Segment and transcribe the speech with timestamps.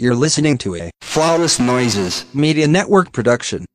[0.00, 3.66] You're listening to a Flawless Noises Media Network production.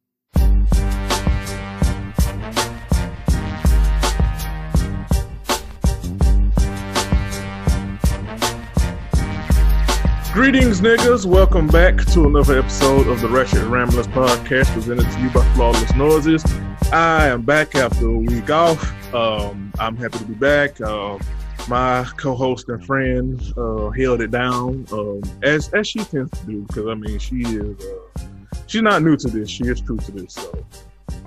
[10.34, 11.28] Greetings, niggas.
[11.28, 15.94] Welcome back to another episode of the Ratchet Ramblers podcast presented to you by Flawless
[15.94, 16.44] Noises.
[16.92, 19.14] I am back after a week off.
[19.14, 20.82] Um, I'm happy to be back.
[20.82, 21.22] Um,
[21.68, 26.62] my co-host and friend uh, held it down um, as as she tends to do
[26.62, 28.20] because I mean she is uh,
[28.68, 29.50] she's not new to this.
[29.50, 30.34] She is true to this.
[30.34, 30.66] So,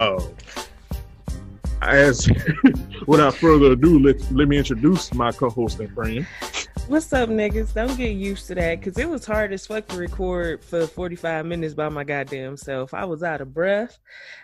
[0.01, 0.23] um,
[1.83, 2.29] as
[3.07, 6.27] without further ado, let let me introduce my co-host and friend.
[6.87, 7.75] What's up, niggas?
[7.75, 11.45] Don't get used to that because it was hard as fuck to record for 45
[11.45, 12.95] minutes by my goddamn self.
[12.95, 13.99] I was out of breath.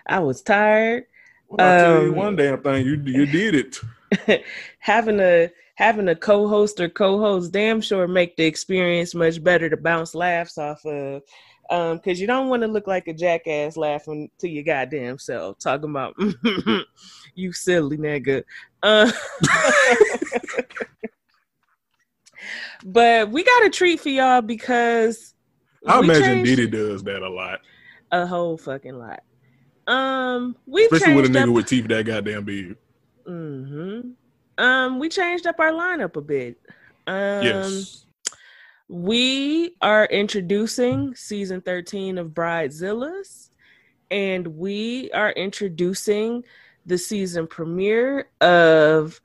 [0.07, 1.07] I was tired.
[1.49, 4.45] Well, I'll tell you Um, one damn thing, you you did it.
[4.79, 9.77] having a having a co-host or co-host damn sure make the experience much better to
[9.77, 11.23] bounce laughs off of.
[11.71, 15.59] Um, because you don't want to look like a jackass laughing to your goddamn self,
[15.59, 16.15] talking about
[17.35, 18.45] you silly nigga.
[18.83, 19.11] Uh,
[22.85, 25.33] but we got a treat for y'all because
[25.87, 27.61] I imagine changed Diddy does that a lot,
[28.13, 29.23] a whole fucking lot.
[29.87, 31.55] Um, we've especially with a nigga up.
[31.55, 32.77] with teeth that goddamn big.
[33.27, 34.01] hmm
[34.59, 36.59] Um, we changed up our lineup a bit.
[37.07, 38.07] Um, Yes.
[38.89, 43.51] we are introducing season 13 of Bridezillas,
[44.11, 46.45] and we are introducing
[46.87, 49.21] the season premiere of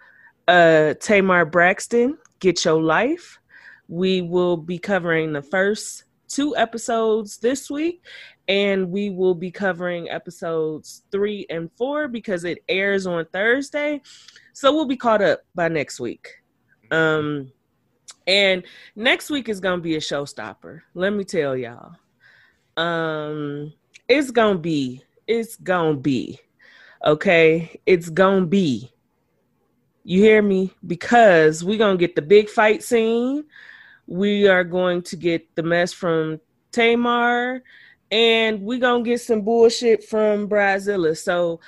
[0.48, 3.40] uh Tamar Braxton, Get Your Life.
[3.88, 8.04] We will be covering the first two episodes this week,
[8.50, 14.02] and we will be covering episodes three and four because it airs on Thursday.
[14.52, 16.28] So we'll be caught up by next week.
[16.92, 17.52] Um
[18.30, 18.64] and
[18.96, 20.82] next week is gonna be a showstopper.
[20.94, 21.94] Let me tell y'all.
[22.78, 23.74] Um,
[24.08, 26.40] it's gonna be, it's gonna be,
[27.04, 27.80] okay.
[27.86, 28.92] It's gonna be.
[30.04, 30.72] You hear me?
[30.86, 33.46] Because we're gonna get the big fight scene.
[34.06, 36.40] We are going to get the mess from
[36.72, 37.64] Tamar,
[38.12, 41.18] and we're gonna get some bullshit from Bridezilla.
[41.18, 41.60] So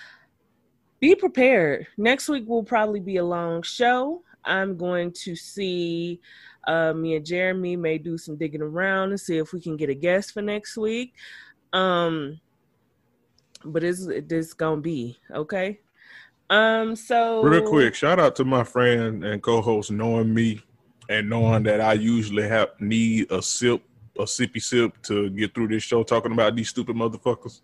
[0.99, 1.87] be prepared.
[1.97, 4.23] Next week will probably be a long show.
[4.43, 6.19] I'm going to see
[6.67, 9.89] uh, me and Jeremy may do some digging around and see if we can get
[9.89, 11.13] a guest for next week.
[11.73, 12.39] Um,
[13.65, 15.79] but it's this gonna be okay.
[16.49, 20.61] Um, so Real quick, shout out to my friend and co-host knowing me
[21.07, 23.81] and knowing that I usually have need a sip,
[24.17, 27.61] a sippy sip to get through this show talking about these stupid motherfuckers.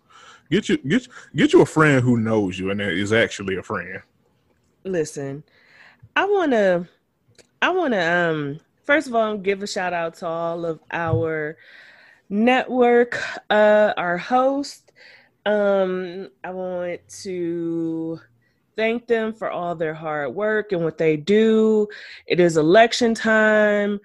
[0.50, 4.02] Get you get get you a friend who knows you and is actually a friend.
[4.84, 5.42] listen
[6.16, 6.86] i want to
[7.62, 11.56] i want to um first of all give a shout out to all of our
[12.28, 13.20] network
[13.50, 14.92] uh our host
[15.46, 18.20] um i want to
[18.76, 21.86] thank them for all their hard work and what they do
[22.26, 23.98] it is election time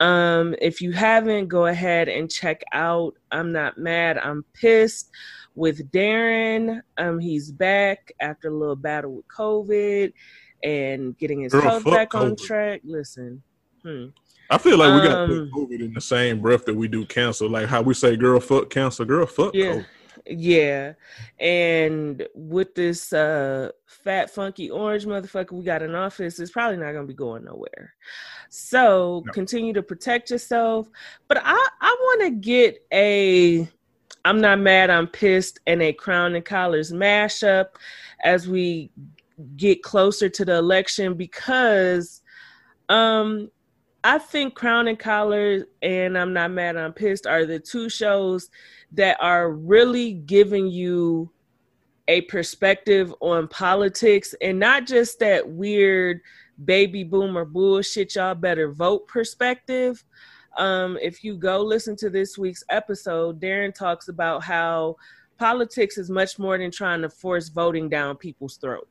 [0.00, 5.10] um if you haven't go ahead and check out i'm not mad i'm pissed
[5.54, 10.12] with darren um he's back after a little battle with covid
[10.62, 13.42] and getting his Girl, health back on track listen
[13.82, 14.06] hmm.
[14.50, 16.88] I feel like we got to Um, put COVID in the same breath that we
[16.88, 17.46] do cancer.
[17.46, 19.74] Like how we say, "Girl, fuck cancer." Girl, fuck Yeah.
[19.74, 19.86] COVID.
[20.28, 20.92] Yeah.
[21.40, 26.92] And with this uh fat funky orange motherfucker we got in office, it's probably not
[26.92, 27.94] gonna be going nowhere.
[28.50, 29.32] So No.
[29.32, 30.88] continue to protect yourself.
[31.28, 33.68] But I I wanna get a
[34.24, 37.68] I'm not mad, I'm pissed and a crown and collars mashup
[38.24, 38.90] as we
[39.56, 42.22] get closer to the election because
[42.88, 43.50] um
[44.04, 48.48] I think Crown and Collar and I'm Not Mad, I'm Pissed are the two shows
[48.92, 51.30] that are really giving you
[52.06, 56.20] a perspective on politics and not just that weird
[56.64, 60.02] baby boomer bullshit, y'all better vote perspective.
[60.56, 64.96] Um, if you go listen to this week's episode, Darren talks about how
[65.38, 68.88] politics is much more than trying to force voting down people's throat.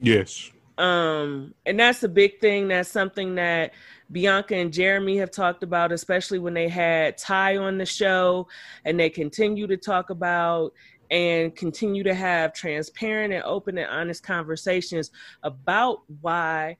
[0.00, 0.50] Yes.
[0.78, 2.68] Um, and that's a big thing.
[2.68, 3.72] That's something that
[4.12, 8.46] Bianca and Jeremy have talked about, especially when they had Ty on the show,
[8.84, 10.72] and they continue to talk about
[11.10, 15.10] and continue to have transparent and open and honest conversations
[15.42, 16.76] about why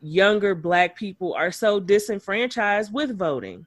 [0.00, 3.66] younger black people are so disenfranchised with voting.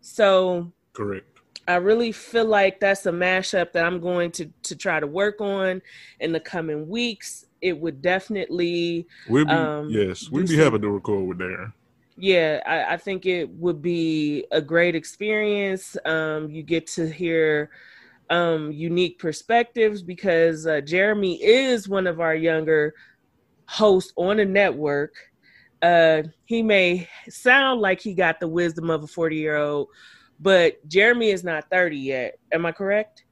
[0.00, 1.26] So correct.
[1.68, 5.40] I really feel like that's a mashup that I'm going to to try to work
[5.40, 5.82] on
[6.18, 7.46] in the coming weeks.
[7.60, 11.72] It would definitely we'll be um, yes, we'd be some, happy to record with Darren.
[12.16, 15.96] Yeah, I, I, think it would be a great experience.
[16.04, 17.70] Um, you get to hear
[18.28, 22.94] um, unique perspectives because uh, Jeremy is one of our younger
[23.66, 25.14] hosts on the network.
[25.82, 29.88] Uh, he may sound like he got the wisdom of a 40 year old,
[30.38, 32.38] but Jeremy is not 30 yet.
[32.52, 33.24] Am I correct?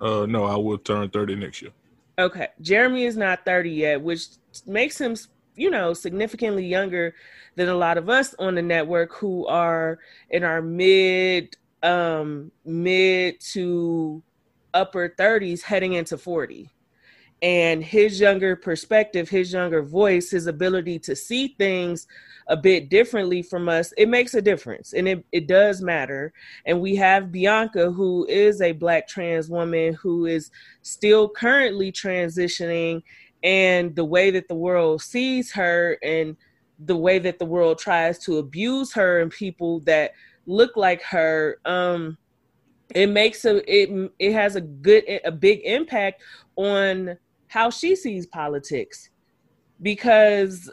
[0.00, 1.72] Uh, no, I will turn 30 next year.
[2.18, 2.48] Okay.
[2.60, 4.26] Jeremy is not 30 yet, which
[4.66, 5.16] makes him,
[5.56, 7.14] you know, significantly younger
[7.56, 9.98] than a lot of us on the network who are
[10.30, 14.22] in our mid um mid to
[14.72, 16.70] upper 30s heading into 40
[17.42, 22.06] and his younger perspective his younger voice his ability to see things
[22.48, 26.32] a bit differently from us it makes a difference and it, it does matter.
[26.66, 30.50] And we have bianca who is a black trans woman who is
[30.82, 33.02] still currently transitioning
[33.42, 36.36] and the way that the world sees her and
[36.84, 40.12] the way that the world tries to abuse her and people that
[40.46, 42.16] look like her um
[42.94, 46.22] it makes a it it has a good a big impact
[46.56, 47.16] on
[47.52, 49.10] how she sees politics.
[49.82, 50.72] Because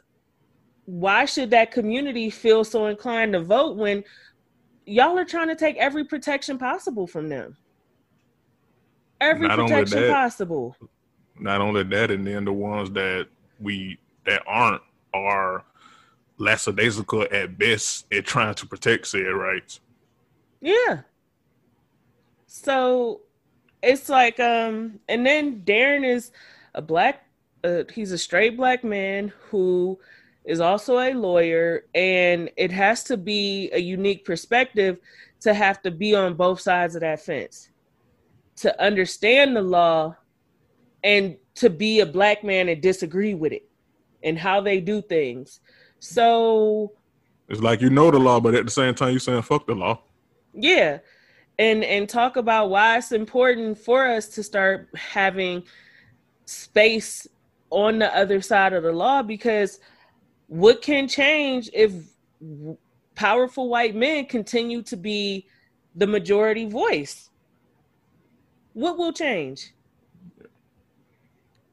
[0.86, 4.02] why should that community feel so inclined to vote when
[4.86, 7.58] y'all are trying to take every protection possible from them?
[9.20, 10.78] Every not protection that, possible.
[11.38, 13.28] not only that and then the ones that
[13.60, 14.82] we that aren't
[15.14, 15.66] are
[16.38, 19.82] lackadaisical at best at trying to protect said rights.
[20.62, 21.02] Yeah.
[22.48, 23.20] So
[23.84, 26.32] it's like, um, and then Darren is
[26.76, 27.26] a black,
[27.64, 30.00] uh, he's a straight black man who
[30.46, 34.98] is also a lawyer, and it has to be a unique perspective
[35.42, 37.70] to have to be on both sides of that fence
[38.58, 40.14] to understand the law
[41.04, 43.70] and to be a black man and disagree with it
[44.22, 45.62] and how they do things.
[46.00, 46.92] So
[47.48, 49.76] it's like you know the law, but at the same time you're saying fuck the
[49.76, 50.02] law.
[50.54, 51.00] Yeah
[51.60, 55.62] and and talk about why it's important for us to start having
[56.50, 57.28] space
[57.70, 59.80] on the other side of the law because
[60.48, 61.94] what can change if
[63.14, 65.46] powerful white men continue to be
[65.96, 67.30] the majority voice
[68.74, 69.74] what will change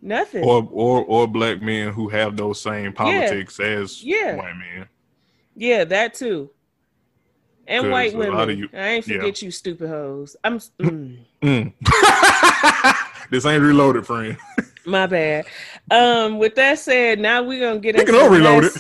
[0.03, 3.67] nothing or or or black men who have those same politics yeah.
[3.67, 4.35] as yeah.
[4.37, 4.87] white men
[5.55, 6.51] yeah that too
[7.69, 8.59] and white women.
[8.59, 9.47] You, I ain't forget yeah.
[9.47, 10.37] you, stupid hoes.
[10.45, 10.61] I'm.
[10.81, 11.19] Mm.
[11.43, 11.73] Mm.
[13.31, 14.37] this ain't reloaded, friend.
[14.87, 15.47] My bad.
[15.91, 18.73] Um, with that said, now we're gonna get into reloaded.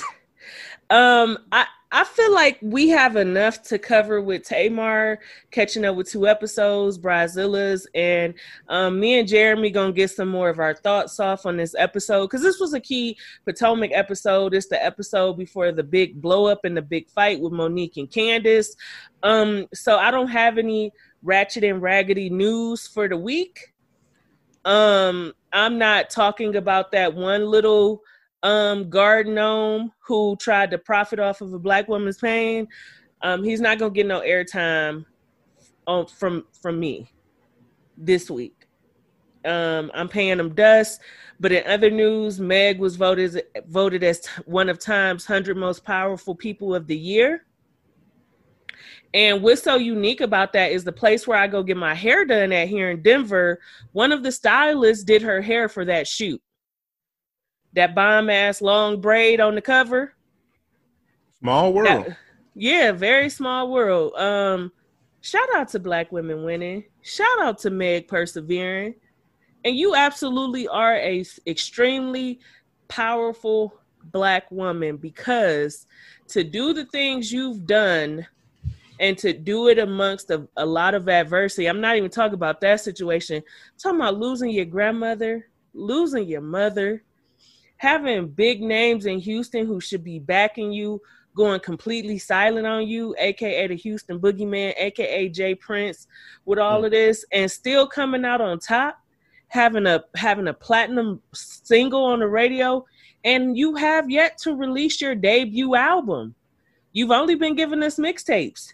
[0.89, 5.21] Um, I I feel like we have enough to cover with Tamar
[5.51, 8.35] catching up with two episodes, Bridezillas, and
[8.69, 12.27] um, me and Jeremy gonna get some more of our thoughts off on this episode
[12.27, 14.53] because this was a key Potomac episode.
[14.53, 18.11] It's the episode before the big blow up and the big fight with Monique and
[18.11, 18.77] Candace.
[19.23, 20.93] Um, so I don't have any
[21.23, 23.75] ratchet and raggedy news for the week.
[24.67, 28.03] Um, I'm not talking about that one little
[28.43, 32.69] um gnome who tried to profit off of a black woman's pain.
[33.23, 35.07] Um he's not gonna get no airtime
[35.87, 37.11] on from from me
[37.97, 38.67] this week.
[39.45, 41.01] Um i'm paying him dust
[41.41, 46.35] but in other news meg was voted voted as one of time's 100 most powerful
[46.35, 47.46] people of the year
[49.15, 52.25] and what's so unique about that is the place where I go get my hair
[52.25, 53.61] done at here in Denver.
[53.93, 56.41] One of the stylists did her hair for that shoot
[57.77, 60.15] that bomb ass long braid on the cover.
[61.39, 62.07] Small world.
[62.07, 62.17] That,
[62.55, 64.15] yeah, very small world.
[64.15, 64.73] Um,
[65.21, 66.85] shout out to black women winning.
[67.03, 68.95] Shout out to Meg persevering.
[69.65, 72.41] And you absolutely are a extremely
[72.89, 73.79] powerful
[74.11, 75.87] black woman because
[76.29, 78.27] to do the things you've done
[79.01, 81.67] and to do it amongst a, a lot of adversity.
[81.67, 83.37] I'm not even talking about that situation.
[83.37, 87.03] I'm talking about losing your grandmother, losing your mother,
[87.77, 91.01] having big names in Houston who should be backing you
[91.37, 95.55] going completely silent on you, aka the Houston Boogeyman, aka J.
[95.55, 96.09] Prince,
[96.47, 98.99] with all of this, and still coming out on top,
[99.49, 102.85] having a having a platinum single on the radio,
[103.23, 106.35] and you have yet to release your debut album.
[106.93, 108.73] You've only been giving us mixtapes.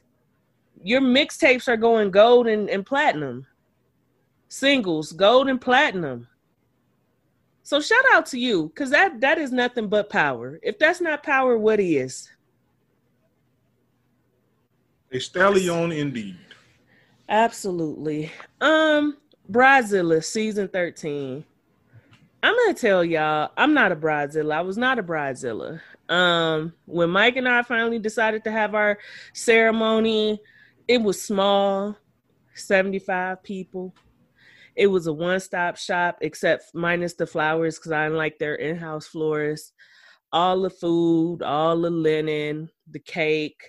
[0.82, 3.46] Your mixtapes are going gold and, and platinum.
[4.48, 6.28] Singles, gold and platinum.
[7.62, 10.58] So shout out to you, because that that is nothing but power.
[10.62, 12.28] If that's not power, what is?
[15.12, 16.36] A stallion indeed.
[17.28, 18.32] Absolutely.
[18.60, 19.16] Um,
[19.50, 21.44] Bridezilla season 13.
[22.42, 24.54] I'm gonna tell y'all, I'm not a bridezilla.
[24.54, 25.80] I was not a bridezilla.
[26.08, 28.98] Um, when Mike and I finally decided to have our
[29.32, 30.40] ceremony,
[30.88, 31.96] it was small,
[32.54, 33.94] 75 people.
[34.74, 39.72] It was a one-stop shop, except minus the flowers, because I like their in-house florist.
[40.32, 43.62] All the food, all the linen, the cake,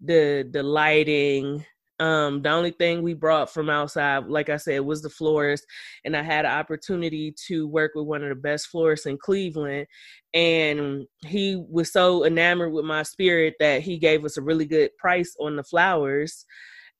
[0.00, 1.64] the the lighting,
[2.00, 5.66] um, the only thing we brought from outside, like I said, was the florist.
[6.04, 9.86] And I had an opportunity to work with one of the best florists in Cleveland.
[10.32, 14.96] And he was so enamored with my spirit that he gave us a really good
[14.96, 16.46] price on the flowers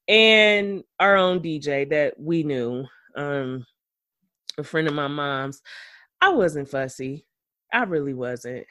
[0.06, 2.84] and our own DJ that we knew,
[3.16, 3.64] um,
[4.58, 5.62] a friend of my mom's.
[6.20, 7.24] I wasn't fussy.
[7.72, 8.66] I really wasn't.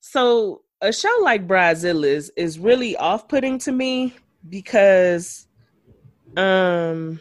[0.00, 4.14] So a show like Bridezilla's is really off putting to me
[4.48, 5.46] because
[6.36, 7.20] um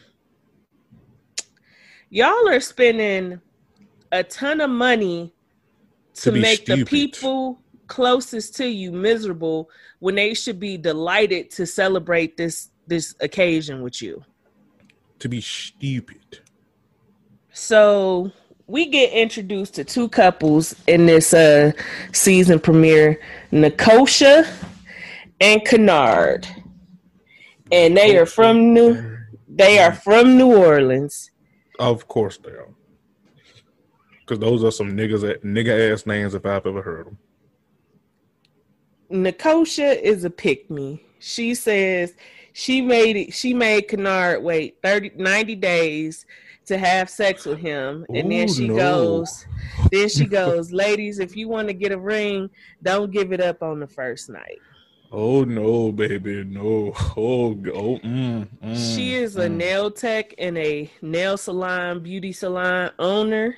[2.10, 3.40] y'all are spending
[4.12, 5.34] a ton of money
[6.14, 6.86] to, to make stupid.
[6.86, 13.16] the people closest to you miserable when they should be delighted to celebrate this this
[13.22, 14.24] occasion with you.
[15.20, 16.40] To be stupid.
[17.52, 18.32] So
[18.68, 21.72] we get introduced to two couples in this uh
[22.12, 23.20] season premiere
[23.52, 24.46] Nicosia
[25.40, 26.48] and Kennard
[27.74, 29.18] and they are from New.
[29.48, 31.32] They are from New Orleans.
[31.80, 32.70] Of course they are,
[34.20, 37.18] because those are some niggas, nigga ass names if I've ever heard them.
[39.10, 41.04] Nicosia is a pick me.
[41.20, 42.16] She says
[42.54, 43.34] she made it.
[43.34, 46.26] She made Kennard wait 30, 90 days
[46.66, 48.76] to have sex with him, and Ooh, then she no.
[48.76, 49.46] goes.
[49.92, 52.50] Then she goes, ladies, if you want to get a ring,
[52.84, 54.60] don't give it up on the first night.
[55.16, 56.92] Oh no, baby, no.
[57.16, 59.44] Oh, oh mm, mm, she is mm.
[59.44, 63.56] a nail tech and a nail salon, beauty salon owner.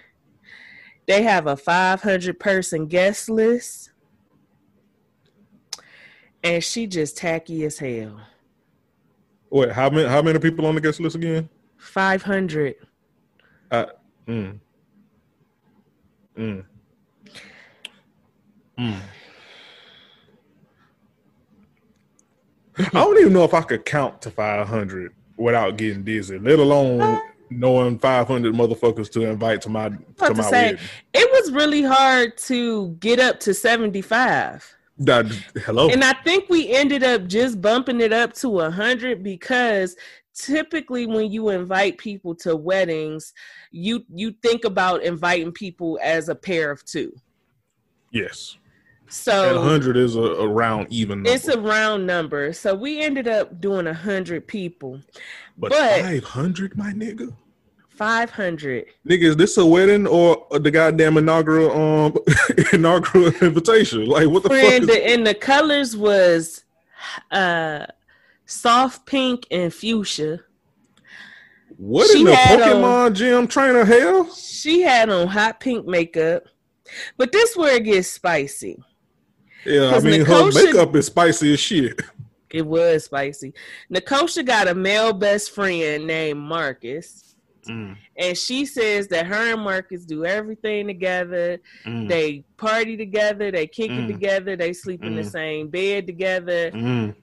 [1.07, 3.91] They have a 500 person guest list.
[6.43, 8.19] And she just tacky as hell.
[9.49, 11.47] Wait, how many how many people on the guest list again?
[11.77, 12.75] 500.
[13.71, 13.85] Uh,
[14.27, 14.59] mm.
[16.37, 16.65] Mm.
[18.77, 18.99] Mm.
[22.77, 27.01] I don't even know if I could count to 500 without getting dizzy, let alone
[27.01, 30.79] uh, knowing 500 motherfuckers to invite to my to my say, wedding.
[31.13, 34.75] It was really hard to get up to 75.
[34.97, 35.25] That,
[35.65, 35.89] hello.
[35.89, 39.97] And I think we ended up just bumping it up to 100 because
[40.33, 43.33] typically when you invite people to weddings,
[43.71, 47.13] you you think about inviting people as a pair of two.
[48.11, 48.57] Yes.
[49.07, 51.19] So hundred is a, a, round even.
[51.19, 51.29] Number.
[51.31, 52.53] It's a round number.
[52.53, 55.01] So we ended up doing a hundred people.
[55.57, 57.33] But, but five hundred, my nigga.
[57.89, 58.85] Five hundred.
[59.07, 62.17] Nigga, is this a wedding or the goddamn inaugural um
[62.73, 64.05] inaugural invitation?
[64.05, 64.97] Like what the Friend, fuck?
[64.97, 66.63] Is- and the colors was
[67.31, 67.85] uh
[68.45, 70.39] soft pink and fuchsia.
[71.77, 74.33] What she in the Pokemon on, gym trainer hell?
[74.33, 76.45] She had on hot pink makeup.
[77.17, 78.83] But this where it gets spicy.
[79.65, 82.01] Yeah, I mean her makeup is spicy as shit.
[82.49, 83.53] It was spicy.
[83.89, 87.35] Nicosia got a male best friend named Marcus.
[87.67, 87.97] Mm.
[88.17, 91.57] And she says that her and Marcus do everything together.
[91.85, 92.07] Mm.
[92.07, 94.05] They party together, they kick mm.
[94.05, 95.31] it together, they sleep in the mm.
[95.31, 96.71] same bed together.
[96.71, 97.15] Mm.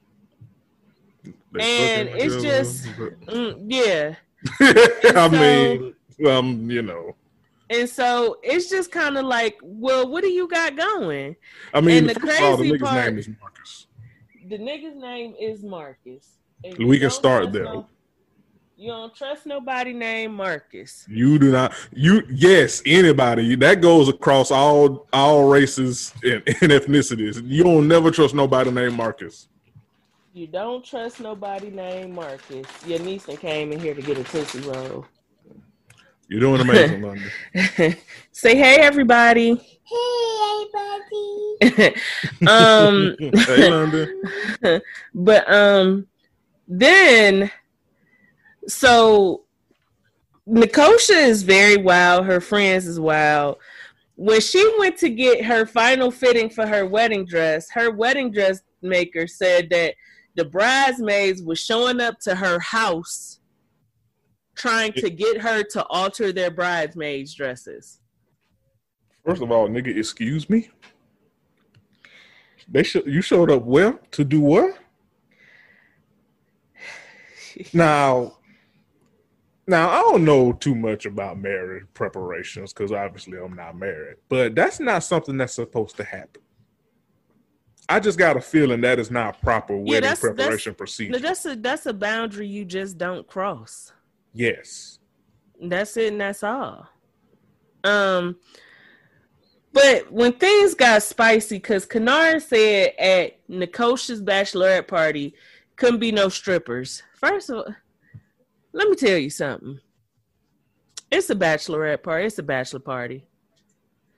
[1.59, 4.15] And it's just, mm, yeah.
[4.59, 5.95] I so, mean,
[6.27, 7.15] um, you know.
[7.69, 11.35] And so it's just kind of like, well, what do you got going?
[11.73, 13.87] I mean, and the crazy all, the nigga's part, name is Marcus.
[14.49, 16.27] The nigga's name is Marcus.
[16.77, 17.63] we can start there.
[17.63, 17.87] No,
[18.75, 21.05] you don't trust nobody named Marcus.
[21.07, 21.73] You do not.
[21.93, 27.41] You yes, anybody that goes across all all races and, and ethnicities.
[27.45, 29.47] You don't never trust nobody named Marcus.
[30.33, 32.65] You don't trust nobody named Marcus.
[32.85, 35.05] Your niece came in here to get a tootsie roll.
[36.33, 37.95] You're doing amazing, London.
[38.31, 39.53] Say hey, everybody.
[39.83, 40.65] Hey,
[41.61, 41.95] everybody.
[42.47, 44.81] um, hey, London.
[45.13, 46.07] but um,
[46.67, 47.51] then
[48.67, 49.43] so
[50.49, 52.25] Nikosha is very wild.
[52.25, 53.57] Her friends is wild.
[54.15, 58.59] when she went to get her final fitting for her wedding dress, her wedding dress
[58.81, 59.93] maker said that
[60.33, 63.32] the bridesmaids were showing up to her house
[64.55, 67.99] trying to get her to alter their bridesmaids dresses.
[69.25, 70.69] First of all, nigga, excuse me.
[72.67, 74.77] They should you showed up where to do what?
[77.73, 78.37] now,
[79.67, 84.55] now I don't know too much about marriage preparations because obviously I'm not married, but
[84.55, 86.41] that's not something that's supposed to happen.
[87.89, 91.19] I just got a feeling that is not proper wedding that's- that's- preparation procedure.
[91.19, 93.92] That's a that's a boundary you just don't cross.
[94.33, 94.99] Yes.
[95.61, 96.87] That's it and that's all.
[97.83, 98.37] Um
[99.73, 105.33] but when things got spicy, because Kennard said at Nikosha's bachelorette party
[105.75, 107.01] couldn't be no strippers.
[107.15, 107.75] First of all,
[108.71, 109.79] let me tell you something.
[111.11, 113.25] It's a bachelorette party, it's a bachelor party.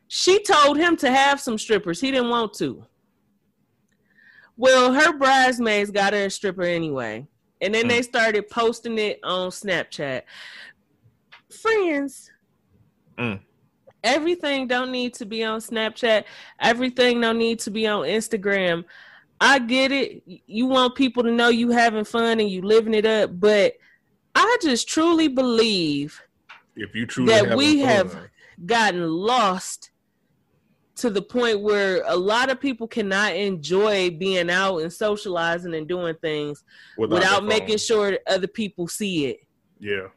[0.07, 1.99] She told him to have some strippers.
[1.99, 2.85] He didn't want to.
[4.57, 7.27] Well, her bridesmaids got her a stripper anyway.
[7.65, 10.21] And then they started posting it on Snapchat.
[11.49, 12.31] Friends,
[13.17, 13.39] Mm.
[14.03, 16.25] everything don't need to be on Snapchat.
[16.59, 18.83] Everything don't need to be on Instagram.
[19.41, 20.21] I get it.
[20.25, 23.73] You want people to know you having fun and you living it up, but
[24.35, 26.21] I just truly believe
[26.75, 27.89] If you truly that we fun.
[27.89, 28.17] have
[28.65, 29.89] gotten lost
[30.95, 35.87] to the point where a lot of people cannot enjoy being out and socializing and
[35.87, 36.63] doing things
[36.97, 39.39] without, without making sure other people see it.
[39.79, 40.07] Yeah.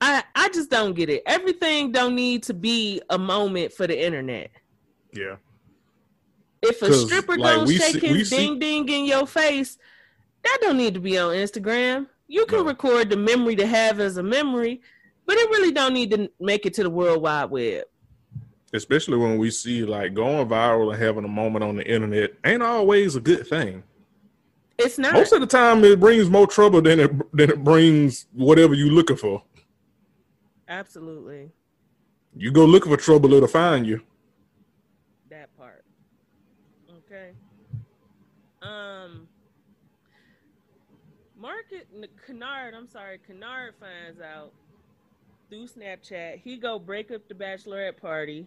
[0.00, 1.22] I I just don't get it.
[1.26, 4.50] Everything don't need to be a moment for the internet.
[5.12, 5.36] Yeah.
[6.62, 9.78] If a stripper like, don't shake see- his see- ding ding in your face,
[10.42, 12.06] that don't need to be on Instagram.
[12.28, 12.64] You can No.
[12.64, 14.80] record the memory to have as a memory,
[15.26, 17.84] but it really don't need to make it to the World Wide Web.
[18.72, 22.62] Especially when we see like going viral and having a moment on the internet ain't
[22.62, 23.82] always a good thing.
[24.78, 25.12] It's not.
[25.12, 28.92] Most of the time, it brings more trouble than it than it brings whatever you're
[28.92, 29.42] looking for.
[30.68, 31.50] Absolutely.
[32.36, 34.02] You go looking for trouble, it'll find you.
[35.28, 35.84] that part.
[36.98, 37.32] Okay.
[38.62, 39.28] Um
[41.36, 41.88] Market
[42.26, 44.52] Kennard, I'm sorry, Kennard finds out
[45.48, 48.46] through Snapchat, he go break up the bachelorette party.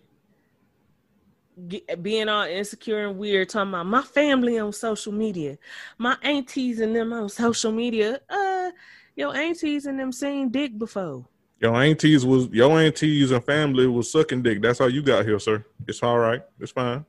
[1.68, 5.58] Get, being all insecure and weird, talking about my family on social media,
[5.98, 8.20] my aunties and them on social media.
[8.30, 8.72] Uh,
[9.16, 11.28] your aunties and them seen dick before.
[11.60, 14.62] Your aunties was your aunties and family was sucking dick.
[14.62, 15.64] That's how you got here, sir.
[15.88, 16.42] It's all right.
[16.60, 17.06] It's fine.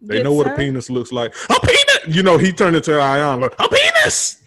[0.00, 0.54] They Yes, know what sir.
[0.54, 1.32] a penis looks like.
[1.48, 2.16] A penis.
[2.16, 3.40] You know, he turned into Ion.
[3.40, 4.42] Like, a penis.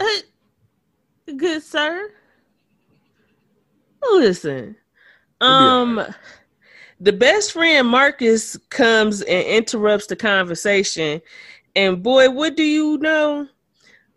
[0.00, 0.04] Uh,
[1.36, 2.10] good sir.
[4.02, 4.76] Listen,
[5.40, 6.02] um,
[7.00, 11.20] the best friend Marcus comes and interrupts the conversation,
[11.74, 13.48] and boy, what do you know?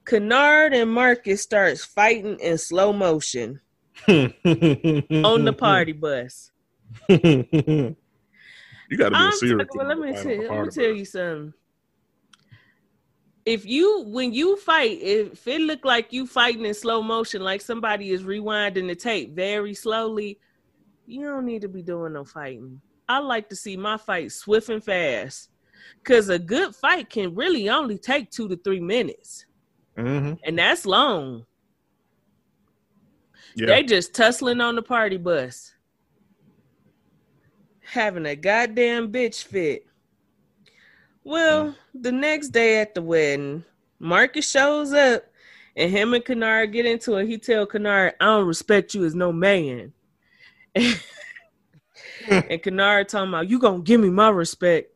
[0.05, 3.60] Kennard and Marcus starts fighting in slow motion
[4.08, 6.51] on the party bus.
[7.08, 10.38] You got to be a I'm serial talking- well, let me tell, to fight on
[10.38, 11.53] the let me tell you something.
[13.45, 17.62] If you when you fight, if it look like you fighting in slow motion, like
[17.62, 20.39] somebody is rewinding the tape very slowly,
[21.10, 22.80] you don't need to be doing no fighting.
[23.08, 25.50] I like to see my fight swift and fast,
[26.04, 29.45] cause a good fight can really only take two to three minutes,
[29.98, 30.39] Mhm.
[30.43, 31.45] and that's long.
[33.56, 33.65] Yeah.
[33.67, 35.74] They just tussling on the party bus.
[37.82, 39.88] Having a goddamn bitch fit.
[41.24, 43.65] Well, the next day at the wedding,
[43.98, 45.24] Marcus shows up
[45.76, 47.28] and him and Kennard get into it.
[47.28, 49.91] He tell Kennard, I don't respect you as no man.
[50.75, 54.91] and Kennard talking about, you gonna give me my respect.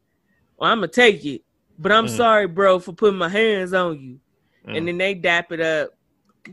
[0.58, 1.42] Well, I'm gonna take it.
[1.78, 2.16] But I'm Mm.
[2.18, 4.20] sorry, bro, for putting my hands on you.
[4.68, 4.78] Mm.
[4.78, 5.90] And then they dap it up.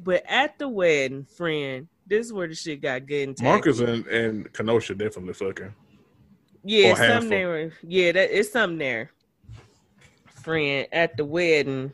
[0.03, 3.43] But at the wedding, friend, this is where the shit got good and.
[3.43, 5.75] Marcus and, and Kenosha definitely fucking.
[6.65, 7.73] Yeah, something there.
[7.83, 9.11] Yeah, that it's something there.
[10.43, 11.93] Friend at the wedding.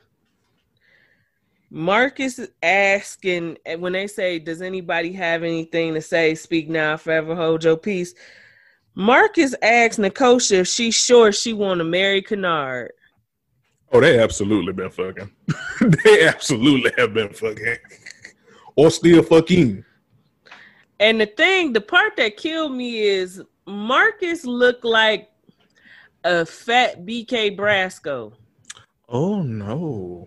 [1.70, 6.34] Marcus is asking when they say, Does anybody have anything to say?
[6.34, 8.14] Speak now, forever hold your peace.
[8.94, 12.92] Marcus asks Nikosha if she's sure she wanna marry Kennard.
[13.92, 15.30] Oh, they absolutely been fucking.
[16.04, 17.76] they absolutely have been fucking.
[18.76, 19.84] or still fucking.
[20.98, 25.30] And the thing, the part that killed me is Marcus looked like
[26.24, 28.32] a fat BK Brasco.
[29.08, 30.26] Oh no.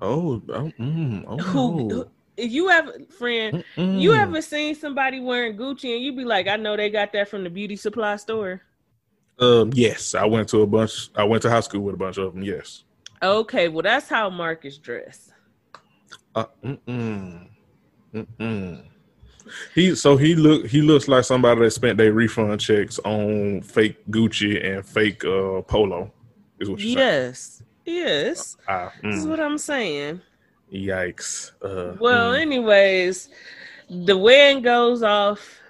[0.00, 2.10] Oh, oh, mm, oh who no.
[2.38, 4.00] you ever friend, Mm.
[4.00, 7.28] you ever seen somebody wearing Gucci and you be like, I know they got that
[7.28, 8.62] from the beauty supply store.
[9.38, 11.10] Um, yes, I went to a bunch.
[11.14, 12.42] I went to high school with a bunch of them.
[12.42, 12.84] Yes.
[13.22, 15.32] Okay, well that's how Marcus dressed.
[16.34, 17.48] Uh, mm-mm.
[18.14, 18.84] Mm-mm.
[19.74, 23.96] He so he look he looks like somebody that spent their refund checks on fake
[24.10, 26.12] Gucci and fake uh polo.
[26.58, 27.34] Is what you saying?
[27.84, 28.56] Yes.
[28.56, 28.56] Yes.
[28.68, 30.20] Ah, This is mm, what I'm saying.
[30.72, 31.52] yikes.
[31.62, 32.40] Uh, Well, mm.
[32.40, 33.28] anyways,
[33.88, 35.60] the wind goes off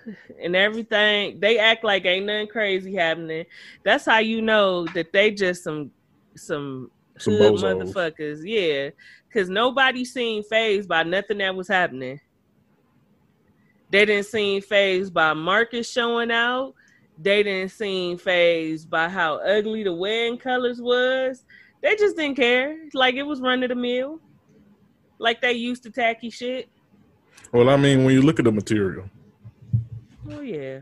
[0.42, 1.40] and everything.
[1.40, 3.46] They act like ain't nothing crazy happening.
[3.84, 5.90] That's how you know that they just some
[6.36, 7.94] some Some hood bozos.
[7.94, 8.40] motherfuckers.
[8.44, 8.90] Yeah,
[9.28, 12.20] because nobody seen phased by nothing that was happening.
[13.90, 16.74] They didn't seem phased by Marcus showing out.
[17.18, 21.44] They didn't seem phased by how ugly the wedding colors was.
[21.82, 22.76] They just didn't care.
[22.92, 24.20] Like it was run of the mill.
[25.18, 26.68] Like they used to tacky shit.
[27.52, 29.08] well, I mean, when you look at the material,
[30.30, 30.80] Oh yeah.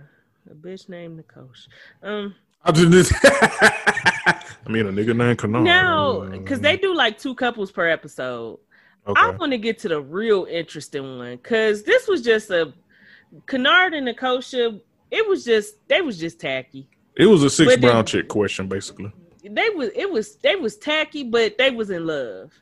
[0.51, 1.69] A bitch named Nicosh.
[2.03, 2.35] Um
[2.65, 3.13] I just.
[3.25, 5.63] I mean, a nigga named Kanar.
[5.63, 8.59] No, because they do like two couples per episode.
[9.07, 9.21] Okay.
[9.21, 12.75] I want to get to the real interesting one because this was just a
[13.47, 14.81] Kennard and Nikosha.
[15.11, 16.89] It was just they was just tacky.
[17.17, 19.13] It was a six brown chick question, basically.
[19.43, 22.53] They was it was they was tacky, but they was in love.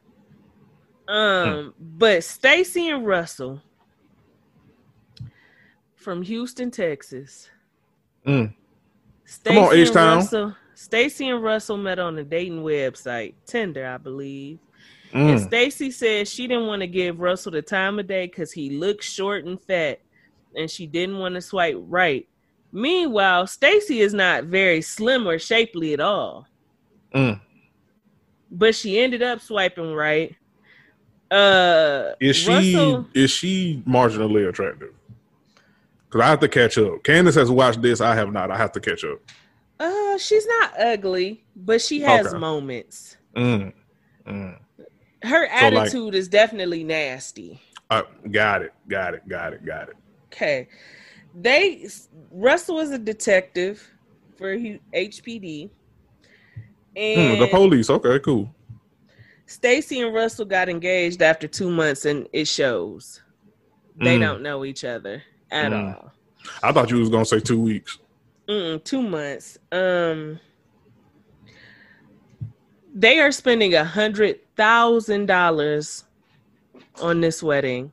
[1.09, 3.62] Um, but Stacy and Russell
[5.95, 7.49] from Houston, Texas.
[8.27, 8.53] Mm.
[9.25, 10.17] Stacy on, and H-Town.
[10.19, 10.57] Russell.
[10.75, 14.59] Stacy and Russell met on a dating website, Tinder, I believe.
[15.12, 15.47] And Mm.
[15.47, 19.03] Stacy said she didn't want to give Russell the time of day because he looked
[19.03, 20.01] short and fat,
[20.55, 22.29] and she didn't want to swipe right.
[22.73, 26.47] Meanwhile, Stacy is not very slim or shapely at all,
[27.17, 27.41] Mm.
[28.51, 30.37] but she ended up swiping right.
[31.31, 34.93] Uh, Is she Russell, is she marginally attractive?
[36.05, 37.03] Because I have to catch up.
[37.03, 38.01] Candace has watched this.
[38.01, 38.51] I have not.
[38.51, 39.19] I have to catch up.
[39.81, 42.39] uh, she's not ugly, but she has Okay.
[42.39, 43.17] moments.
[43.35, 43.73] Mm.
[44.27, 44.59] Mm.
[45.23, 47.61] Her So, like- attitude is definitely nasty.
[47.91, 48.73] Uh, got it.
[48.89, 49.29] Got it.
[49.29, 49.65] Got it.
[49.65, 49.97] Got it.
[50.33, 50.69] Okay.
[51.35, 51.89] They
[52.31, 53.87] Russell is a detective
[54.39, 54.79] for Hu-
[56.97, 57.17] HPD.
[57.17, 57.91] Mm, the police.
[57.91, 58.49] Okay, cool.
[59.47, 63.21] Stacy and Russell got engaged after 2 months and it shows.
[63.97, 64.21] They Mm.
[64.21, 65.95] don't know each other at Mm.
[65.95, 66.13] all.
[66.63, 67.99] I thought you was gonna say two weeks.
[68.49, 69.59] Mm-mm, 2 months.
[69.73, 70.41] Um
[72.95, 76.05] they are spending a hundred thousand dollars
[77.03, 77.93] on this wedding.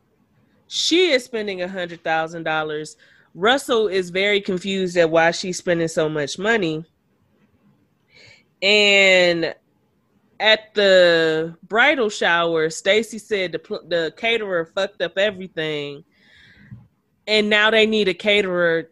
[0.67, 2.95] She is spending a hundred thousand dollars.
[3.35, 6.85] Russell is very confused at why she's spending so much money.
[8.63, 9.53] And
[10.39, 16.05] at the bridal shower, Stacy said the the caterer fucked up everything,
[17.27, 18.89] and now they need a caterer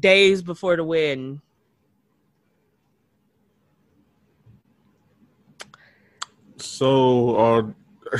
[0.00, 1.42] days before the wedding.
[6.56, 7.74] So are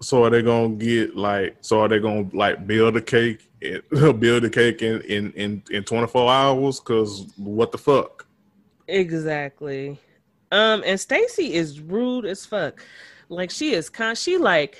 [0.00, 4.20] so are they gonna get like so are they gonna like build a cake and
[4.20, 6.80] build a cake in in in, in 24 hours?
[6.80, 8.26] Cause what the fuck?
[8.88, 9.98] Exactly.
[10.52, 12.84] Um, and Stacy is rude as fuck.
[13.28, 14.78] Like she is con she like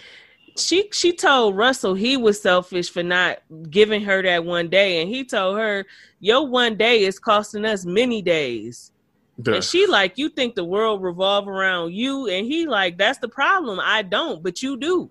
[0.56, 3.38] she she told Russell he was selfish for not
[3.70, 5.84] giving her that one day, and he told her,
[6.20, 8.92] Your one day is costing us many days.
[9.38, 12.28] The- And she like, You think the world revolve around you?
[12.28, 13.80] And he like, That's the problem.
[13.82, 15.10] I don't, but you do.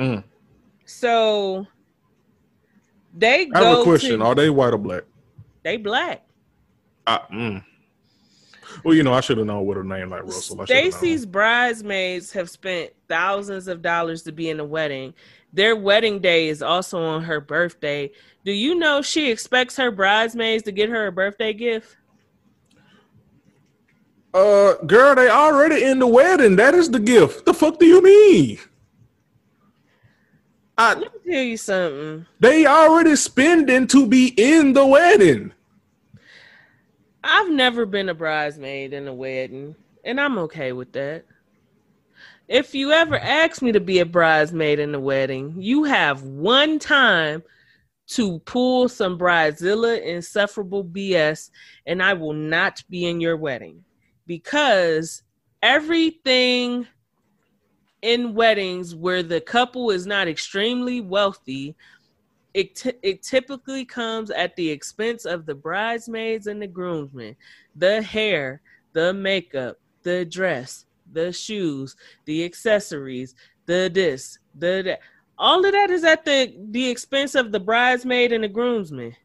[0.00, 0.24] Mm.
[0.86, 1.66] So
[3.12, 4.20] they I have a question.
[4.20, 5.04] to Are they white or black?
[5.62, 6.24] they black.
[7.06, 7.62] Ah, mm.
[8.84, 10.64] Well, you know, I should have known with a name like Russell.
[10.64, 15.14] Stacy's bridesmaids have spent thousands of dollars to be in the wedding.
[15.52, 18.10] Their wedding day is also on her birthday.
[18.44, 21.96] Do you know she expects her bridesmaids to get her a birthday gift?
[24.32, 26.56] Uh, girl, they already in the wedding.
[26.56, 27.44] That is the gift.
[27.44, 28.58] The fuck do you mean?
[30.78, 32.26] I, Let me tell you something.
[32.40, 35.52] they already spending to be in the wedding.
[37.24, 41.24] I've never been a bridesmaid in a wedding, and I'm okay with that.
[42.48, 46.78] If you ever ask me to be a bridesmaid in the wedding, you have one
[46.78, 47.42] time
[48.08, 51.50] to pull some bridezilla insufferable BS,
[51.86, 53.84] and I will not be in your wedding
[54.26, 55.22] because
[55.62, 56.86] everything
[58.02, 61.74] in weddings where the couple is not extremely wealthy
[62.54, 67.34] it, t- it typically comes at the expense of the bridesmaids and the groomsmen
[67.76, 68.60] the hair
[68.92, 73.34] the makeup the dress the shoes the accessories
[73.66, 75.00] the this, the that.
[75.38, 79.16] All of that is at the the expense of the bridesmaid and the groomsmen.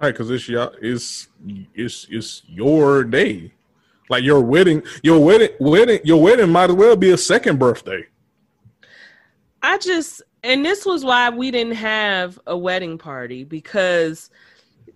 [0.00, 0.48] Right, because it's
[0.82, 1.28] it's
[1.74, 3.52] it's it's your day.
[4.10, 8.04] Like your wedding, your wedding, wedding, your wedding might as well be a second birthday.
[9.62, 14.30] I just and this was why we didn't have a wedding party because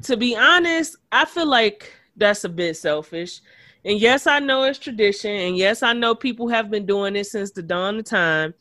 [0.02, 3.40] to be honest, I feel like that's a bit selfish.
[3.84, 7.26] And yes, I know it's tradition, and yes, I know people have been doing it
[7.26, 8.54] since the dawn of time.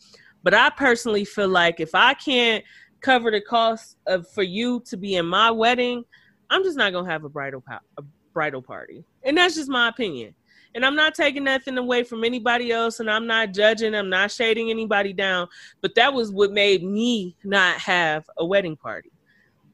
[0.43, 2.63] But I personally feel like if I can't
[2.99, 6.03] cover the cost of for you to be in my wedding,
[6.49, 7.63] I'm just not gonna have a bridal
[7.97, 10.35] a bridal party, and that's just my opinion.
[10.75, 14.31] And I'm not taking nothing away from anybody else, and I'm not judging, I'm not
[14.31, 15.47] shading anybody down.
[15.81, 19.11] But that was what made me not have a wedding party.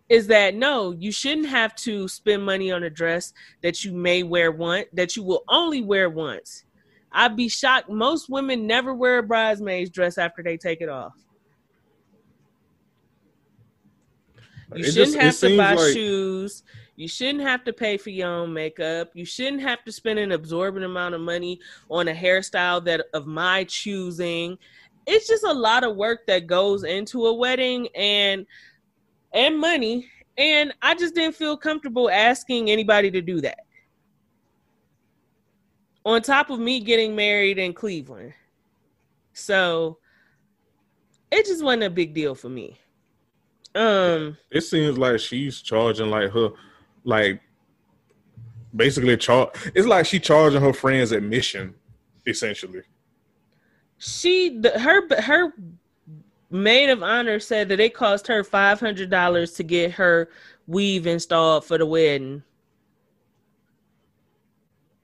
[0.09, 3.31] Is that no, you shouldn't have to spend money on a dress
[3.61, 6.65] that you may wear once, that you will only wear once.
[7.11, 7.89] I'd be shocked.
[7.89, 11.13] Most women never wear a bridesmaid's dress after they take it off.
[14.75, 15.93] You it shouldn't just, have to buy like...
[15.93, 16.63] shoes.
[16.99, 19.11] You shouldn't have to pay for your own makeup.
[19.13, 23.25] You shouldn't have to spend an absorbent amount of money on a hairstyle that of
[23.25, 24.57] my choosing.
[25.07, 28.45] It's just a lot of work that goes into a wedding and
[29.31, 30.09] and money.
[30.37, 33.59] And I just didn't feel comfortable asking anybody to do that.
[36.03, 38.33] On top of me getting married in Cleveland.
[39.31, 39.99] So
[41.31, 42.77] it just wasn't a big deal for me.
[43.73, 46.49] Um, it seems like she's charging like her,
[47.03, 47.41] like
[48.75, 49.49] basically charge.
[49.75, 51.75] It's like she charging her friends admission,
[52.25, 52.81] essentially.
[53.97, 55.53] She the, her her
[56.49, 60.29] maid of honor said that it cost her five hundred dollars to get her
[60.67, 62.43] weave installed for the wedding.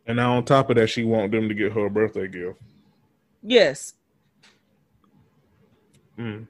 [0.07, 2.59] And now on top of that, she want them to get her a birthday gift.
[3.41, 3.93] Yes.
[6.17, 6.47] Mm.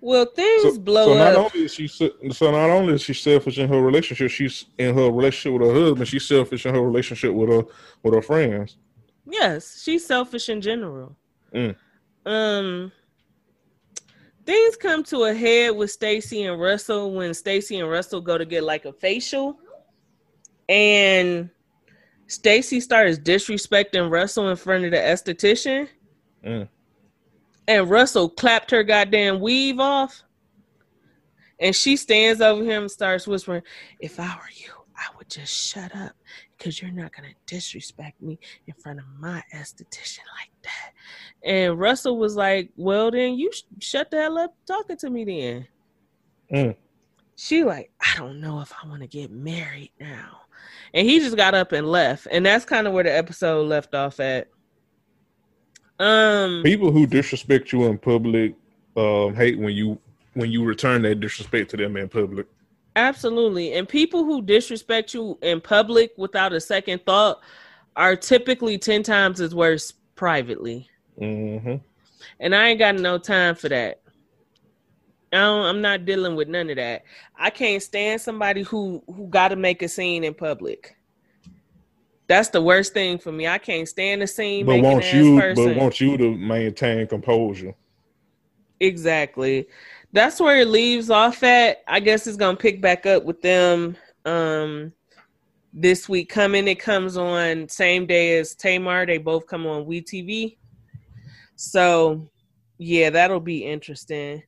[0.00, 1.54] Well, things so, blow so not up.
[1.54, 5.10] Only is she, so not only is she selfish in her relationship, she's in her
[5.10, 6.08] relationship with her husband.
[6.08, 7.62] She's selfish in her relationship with her
[8.02, 8.76] with her friends.
[9.26, 11.16] Yes, she's selfish in general.
[11.52, 11.74] Mm.
[12.24, 12.92] Um,
[14.46, 18.44] things come to a head with Stacy and Russell when Stacy and Russell go to
[18.44, 19.58] get like a facial,
[20.68, 21.50] and
[22.28, 25.88] Stacy starts disrespecting Russell in front of the esthetician.
[26.46, 26.68] Mm
[27.68, 30.24] and Russell clapped her goddamn weave off.
[31.60, 33.62] And she stands over him and starts whispering,
[34.00, 36.12] If I were you, I would just shut up
[36.56, 40.92] because you're not going to disrespect me in front of my esthetician like that.
[41.44, 45.24] And Russell was like, Well, then you sh- shut the hell up talking to me
[45.24, 45.68] then.
[46.52, 46.76] Mm.
[47.36, 50.40] She like, I don't know if I want to get married now.
[50.94, 52.26] And he just got up and left.
[52.30, 54.48] And that's kind of where the episode left off at.
[55.98, 58.54] Um, people who disrespect you in public
[58.96, 59.98] um, hate when you
[60.34, 62.46] when you return that disrespect to them in public.
[62.96, 67.40] Absolutely, and people who disrespect you in public without a second thought
[67.96, 70.88] are typically ten times as worse privately.
[71.20, 71.76] Mm-hmm.
[72.40, 74.00] And I ain't got no time for that.
[75.32, 77.02] I am not dealing with none of that.
[77.36, 80.96] I can't stand somebody who who got to make a scene in public.
[82.28, 83.48] That's the worst thing for me.
[83.48, 84.66] I can't stand the scene.
[84.66, 85.64] But want you, person.
[85.64, 87.74] but want you to maintain composure.
[88.80, 89.66] Exactly.
[90.12, 91.82] That's where it leaves off at.
[91.88, 94.92] I guess it's gonna pick back up with them um
[95.72, 96.68] this week coming.
[96.68, 99.06] It comes on same day as Tamar.
[99.06, 100.58] They both come on WeTV.
[101.56, 102.30] So
[102.76, 104.42] yeah, that'll be interesting.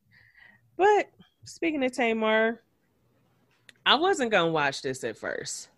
[0.76, 1.10] But
[1.44, 2.62] speaking of Tamar,
[3.86, 5.69] I wasn't gonna watch this at first.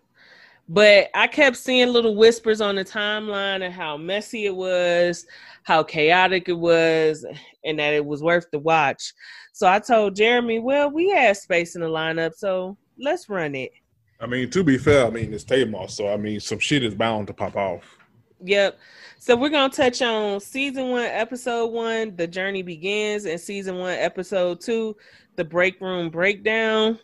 [0.73, 5.27] But I kept seeing little whispers on the timeline of how messy it was,
[5.65, 7.27] how chaotic it was,
[7.63, 9.13] and that it was worth the watch.
[9.53, 13.71] So I told Jeremy, well, we had space in the lineup, so let's run it.
[14.19, 16.95] I mean, to be fair, I mean, it's Tamar, so I mean, some shit is
[16.95, 17.99] bound to pop off.
[18.43, 18.79] Yep.
[19.19, 23.93] So we're gonna touch on season one, episode one, the journey begins, and season one,
[23.99, 24.97] episode two,
[25.37, 26.99] the break room breakdown.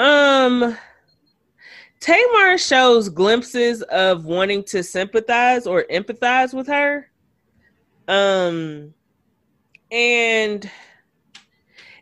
[0.00, 0.76] Um,
[2.00, 7.10] Tamar shows glimpses of wanting to sympathize or empathize with her.
[8.08, 8.92] Um
[9.90, 10.70] and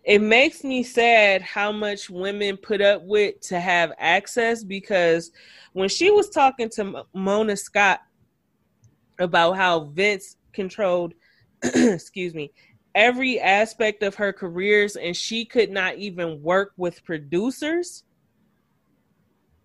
[0.05, 5.31] it makes me sad how much women put up with to have access because
[5.75, 8.01] when she was talking to Mona Scott
[9.19, 11.15] about how Vince controlled
[11.63, 12.51] excuse me
[12.95, 18.05] every aspect of her careers and she could not even work with producers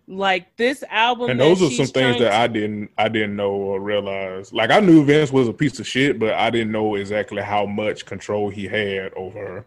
[0.10, 3.52] Like this album, and those are some things that to- I didn't I didn't know
[3.52, 4.54] or realize.
[4.54, 7.66] Like I knew Vince was a piece of shit, but I didn't know exactly how
[7.66, 9.66] much control he had over her.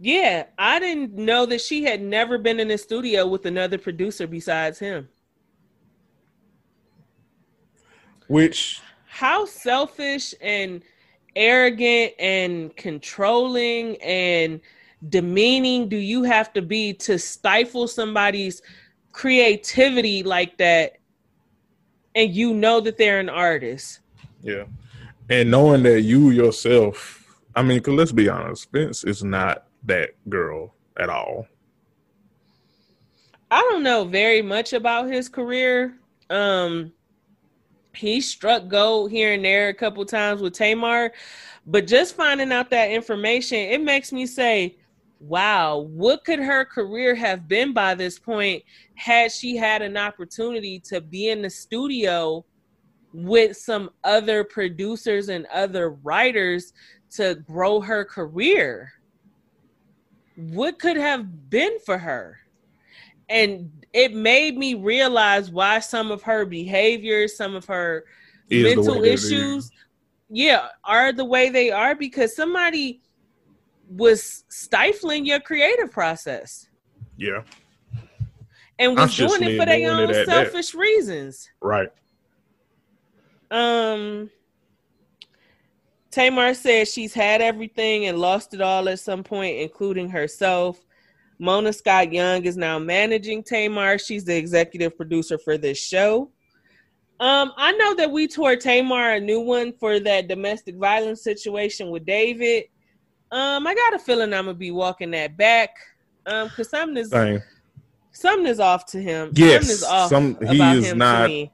[0.00, 4.26] Yeah, I didn't know that she had never been in a studio with another producer
[4.26, 5.08] besides him.
[8.26, 10.82] Which How selfish and
[11.36, 14.60] arrogant and controlling and
[15.08, 18.60] demeaning do you have to be to stifle somebody's
[19.18, 20.96] creativity like that
[22.14, 23.98] and you know that they're an artist?
[24.42, 24.62] yeah,
[25.28, 30.10] and knowing that you yourself, I mean, cause let's be honest, Vince is not that
[30.28, 31.48] girl at all.
[33.50, 35.98] I don't know very much about his career.
[36.30, 36.92] Um
[37.96, 41.12] he struck gold here and there a couple times with Tamar,
[41.66, 44.76] but just finding out that information, it makes me say,
[45.20, 48.62] wow, what could her career have been by this point
[48.94, 52.44] had she had an opportunity to be in the studio
[53.12, 56.72] with some other producers and other writers
[57.10, 58.92] to grow her career?
[60.36, 62.38] What could have been for her?
[63.28, 68.04] and it made me realize why some of her behaviors, some of her
[68.50, 69.70] mental way that it issues,
[70.30, 73.00] yeah, are the way they are because somebody
[73.88, 76.66] was stifling your creative process
[77.16, 77.42] Yeah,
[78.78, 80.26] and was doing it for their own at that.
[80.26, 81.48] selfish reasons.
[81.60, 81.90] right.
[83.50, 84.30] Um
[86.10, 90.84] Tamar says she's had everything and lost it all at some point, including herself.
[91.38, 93.98] Mona Scott Young is now managing Tamar.
[93.98, 96.30] She's the executive producer for this show.
[97.20, 101.90] Um, I know that we tore Tamar a new one for that domestic violence situation
[101.90, 102.64] with David.
[103.30, 105.76] Um, I got a feeling I'm gonna be walking that back.
[106.26, 107.42] Um, because something is Same.
[108.12, 109.30] something is off to him.
[109.34, 111.50] Yes, something is off some- he is not- He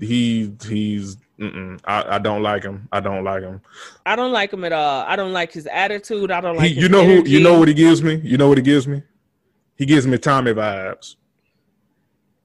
[0.00, 1.16] he he's.
[1.38, 1.78] Mm-mm.
[1.84, 2.88] I, I don't like him.
[2.92, 3.60] I don't like him.
[4.06, 5.04] I don't like him at all.
[5.06, 6.30] I don't like his attitude.
[6.30, 6.70] I don't He, like.
[6.74, 7.28] you his know who?
[7.28, 8.14] You know what he gives me?
[8.24, 9.02] You know what he gives me?
[9.76, 11.16] He gives me Tommy vibes.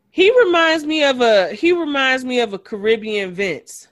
[0.10, 1.54] He reminds me of a.
[1.54, 3.88] He reminds me of a Caribbean Vince.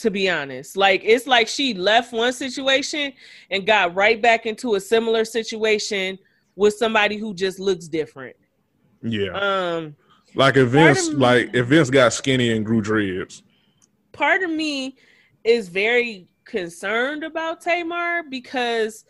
[0.00, 3.12] To be honest, like it's like she left one situation
[3.50, 6.18] and got right back into a similar situation
[6.56, 8.34] with somebody who just looks different.
[9.02, 9.96] Yeah, Um,
[10.34, 13.42] like if Vince, of- like if Vince got skinny and grew dreads.
[14.12, 14.96] part of me
[15.44, 19.04] is very concerned about Tamar because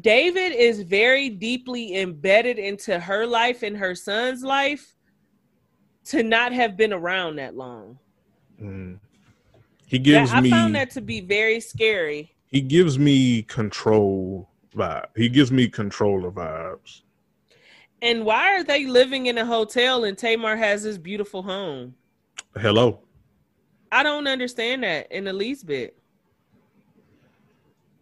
[0.00, 4.94] David is very deeply embedded into her life and her son's life
[6.06, 7.98] to not have been around that long.
[8.60, 8.98] Mm.
[9.86, 12.34] He gives That- I me found that to be very scary.
[12.46, 15.06] he gives me control vibe.
[15.16, 17.02] He gives me controller vibes.
[18.02, 21.94] And why are they living in a hotel and Tamar has this beautiful home?
[22.56, 23.00] Hello.
[23.90, 25.96] I don't understand that in the least bit.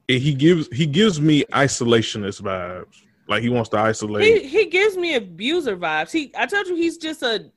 [0.08, 3.02] He gives he gives me isolationist vibes.
[3.28, 4.24] Like he wants to isolate.
[4.24, 6.10] He he gives me abuser vibes.
[6.10, 7.50] He I told you he's just a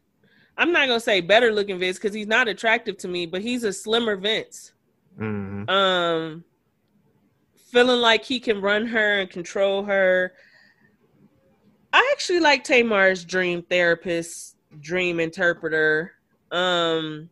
[0.57, 3.63] I'm not gonna say better looking Vince because he's not attractive to me, but he's
[3.63, 4.73] a slimmer Vince.
[5.19, 5.69] Mhm.
[5.69, 6.43] Um
[7.71, 10.33] feeling like he can run her and control her.
[11.91, 16.13] I actually like Tamar's dream therapist, dream interpreter.
[16.51, 17.29] Um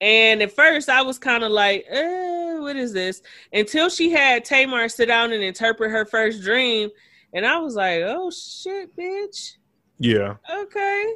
[0.00, 3.20] and at first I was kind of like, eh, what is this?
[3.52, 6.90] Until she had Tamar sit down and interpret her first dream.
[7.32, 9.56] And I was like, oh shit, bitch.
[9.98, 10.36] Yeah.
[10.48, 11.14] Okay.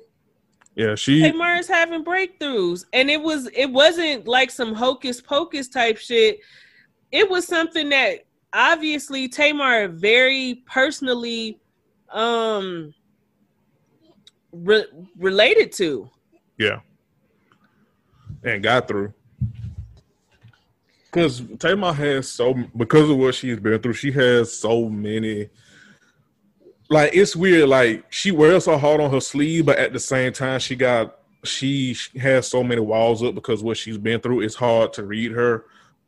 [0.74, 0.94] Yeah.
[0.94, 2.84] She Tamar is having breakthroughs.
[2.92, 6.40] And it was it wasn't like some hocus pocus type shit.
[7.10, 11.60] It was something that obviously Tamar very personally
[12.10, 12.94] um
[14.52, 16.08] re- related to.
[16.58, 16.80] Yeah.
[18.44, 19.12] And got through.
[21.04, 25.50] Because Tamar has so because of what she's been through, she has so many
[26.92, 30.32] like it's weird, like she wears her heart on her sleeve, but at the same
[30.32, 34.54] time she got she has so many walls up because what she's been through, it's
[34.54, 35.64] hard to read her.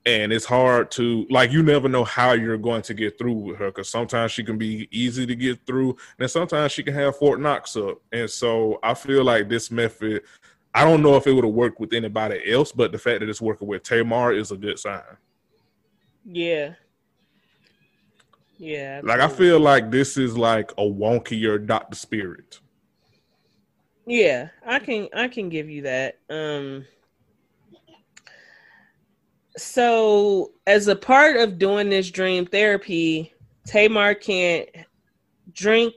[0.06, 3.56] And it's hard to like you never know how you're going to get through with
[3.56, 7.16] her because sometimes she can be easy to get through, and sometimes she can have
[7.16, 8.02] Fort Knox up.
[8.12, 10.22] And so I feel like this method
[10.74, 13.28] I don't know if it would have worked with anybody else, but the fact that
[13.28, 15.02] it's working with Tamar is a good sign.
[16.26, 16.74] Yeah.
[18.59, 19.00] Yeah.
[19.02, 22.61] Like I feel like this is like a wonkier Doctor Spirit.
[24.07, 26.19] Yeah, I can I can give you that.
[26.31, 26.85] Um
[29.57, 33.33] so as a part of doing this dream therapy,
[33.67, 34.69] Tamar can't
[35.52, 35.94] drink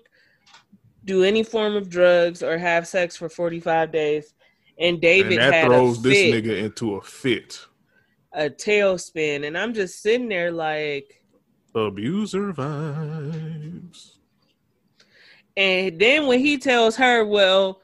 [1.06, 4.34] do any form of drugs or have sex for 45 days.
[4.78, 7.66] And David and that had throws a this nigga into a fit.
[8.34, 9.48] a tailspin.
[9.48, 11.24] And I'm just sitting there like,
[11.76, 14.14] Abuser vibes.
[15.56, 17.82] and then when he tells her, well,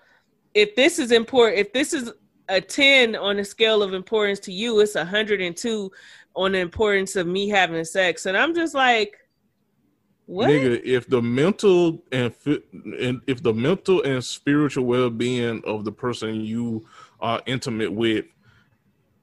[0.54, 2.12] if this is important, if this is
[2.50, 5.92] a 10 on a scale of importance to you, it's 102
[6.36, 8.26] on the importance of me having sex.
[8.26, 9.18] And I'm just like,
[10.26, 10.50] what?
[10.50, 12.62] Nigga, if the mental and, fi-
[13.00, 16.86] and if the mental and spiritual well being of the person you
[17.20, 18.26] are intimate with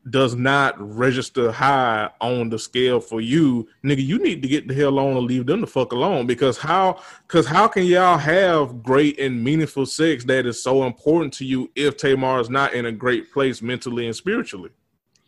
[0.09, 4.75] does not register high on the scale for you, nigga, you need to get the
[4.75, 6.27] hell on and leave them the fuck alone.
[6.27, 11.35] Because how because how can y'all have great and meaningful sex that is so important
[11.35, 14.71] to you if Tamar is not in a great place mentally and spiritually?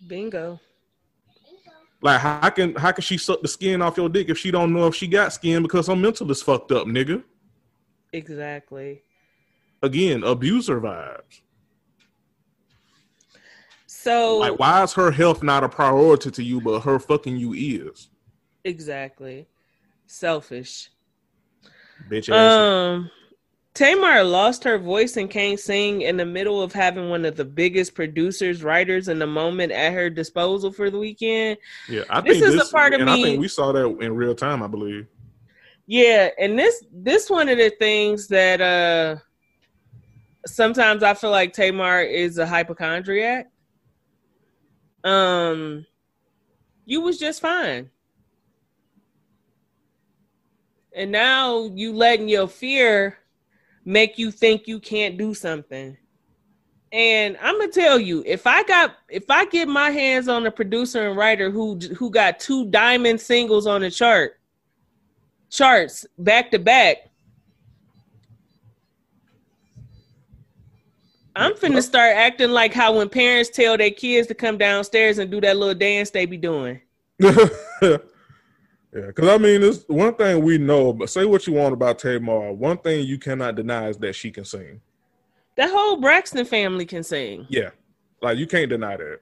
[0.06, 0.58] Bingo.
[2.00, 4.72] Like how can how can she suck the skin off your dick if she don't
[4.72, 7.22] know if she got skin because her mental is fucked up, nigga?
[8.12, 9.02] Exactly.
[9.82, 11.40] Again, abuser vibes.
[14.02, 17.52] So Like why is her health not a priority to you, but her fucking you
[17.52, 18.08] is?
[18.64, 19.46] exactly.
[20.06, 20.90] Selfish.
[22.08, 22.28] Bitch.
[22.32, 23.10] Um
[23.74, 27.44] Tamar lost her voice and can't sing in the middle of having one of the
[27.44, 31.56] biggest producers, writers in the moment at her disposal for the weekend.
[31.88, 33.86] yeah, I this think is a part of and I me- think we saw that
[34.00, 35.06] in real time, I believe.
[35.86, 39.16] Yeah, and this this one of the things that uh
[40.46, 43.51] sometimes I feel like Tamar is a hypochondriac.
[45.04, 45.86] Um
[46.84, 47.90] you was just fine.
[50.94, 53.18] And now you letting your fear
[53.84, 55.96] make you think you can't do something.
[56.92, 60.50] And I'm gonna tell you, if I got if I get my hands on a
[60.50, 64.38] producer and writer who who got two diamond singles on the chart,
[65.48, 67.08] charts back to back.
[71.34, 75.30] I'm finna start acting like how when parents tell their kids to come downstairs and
[75.30, 76.80] do that little dance they be doing.
[77.20, 77.98] yeah,
[78.92, 80.92] because I mean, it's one thing we know.
[80.92, 82.52] But say what you want about Tamar.
[82.52, 84.80] One thing you cannot deny is that she can sing.
[85.56, 87.46] The whole Braxton family can sing.
[87.48, 87.70] Yeah,
[88.20, 89.20] like you can't deny that.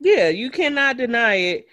[0.00, 1.66] Yeah, you cannot deny it.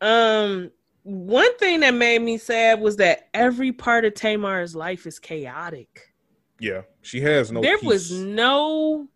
[0.00, 0.70] Um,
[1.02, 6.12] one thing that made me sad was that every part of Tamar's life is chaotic.
[6.60, 7.60] Yeah, she has no.
[7.60, 7.86] there peace.
[7.88, 9.08] was no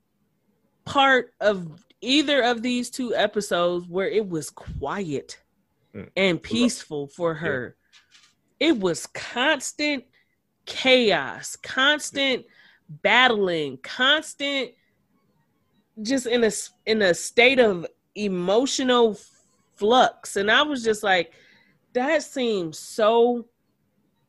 [0.84, 1.68] part of
[2.00, 5.40] either of these two episodes where it was quiet
[5.94, 6.10] Mm.
[6.16, 7.74] and peaceful for her.
[8.60, 10.04] It was constant
[10.66, 12.44] chaos, constant
[12.88, 14.72] battling, constant
[16.02, 16.50] just in a
[16.84, 19.18] in a state of emotional
[19.76, 21.32] flux and I was just like
[21.94, 23.46] that seems so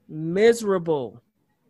[0.07, 1.21] miserable.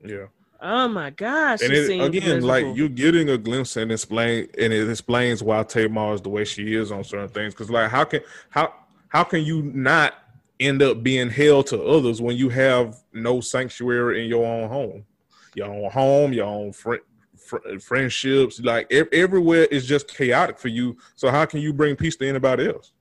[0.05, 0.27] Yeah.
[0.61, 1.61] Oh my gosh.
[1.61, 6.13] and it, again, like you're getting a glimpse and explain, and it explains why Tamar
[6.13, 7.53] is the way she is on certain things.
[7.53, 8.73] Because, like, how can how
[9.09, 10.15] how can you not
[10.59, 15.05] end up being held to others when you have no sanctuary in your own home,
[15.53, 17.01] your own home, your own friend,
[17.35, 20.97] fr- friendships, like ev- everywhere is just chaotic for you.
[21.15, 22.91] So how can you bring peace to anybody else?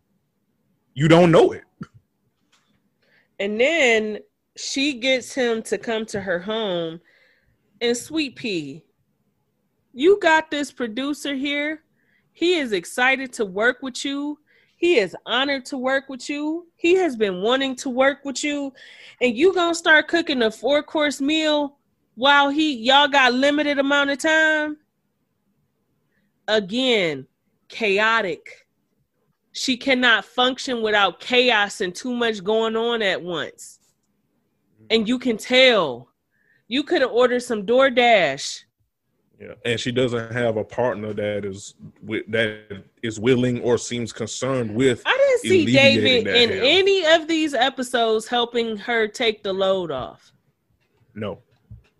[0.95, 1.65] You don't know it.
[3.39, 4.19] And then
[4.57, 7.01] she gets him to come to her home.
[7.81, 8.83] And Sweet Pea,
[9.93, 11.83] you got this producer here.
[12.33, 14.39] He is excited to work with you.
[14.77, 16.67] He is honored to work with you.
[16.77, 18.73] He has been wanting to work with you.
[19.21, 21.79] And you gonna start cooking a four course meal
[22.15, 24.77] while he y'all got limited amount of time.
[26.49, 27.27] Again,
[27.69, 28.67] chaotic.
[29.53, 33.81] She cannot function without chaos and too much going on at once.
[34.91, 36.11] And you can tell.
[36.69, 38.65] You could have ordered some DoorDash.
[39.41, 44.11] Yeah, and she doesn't have a partner that is wi- that is willing or seems
[44.11, 45.03] concerned with.
[45.05, 50.33] I didn't see David in any of these episodes helping her take the load off.
[51.15, 51.41] No,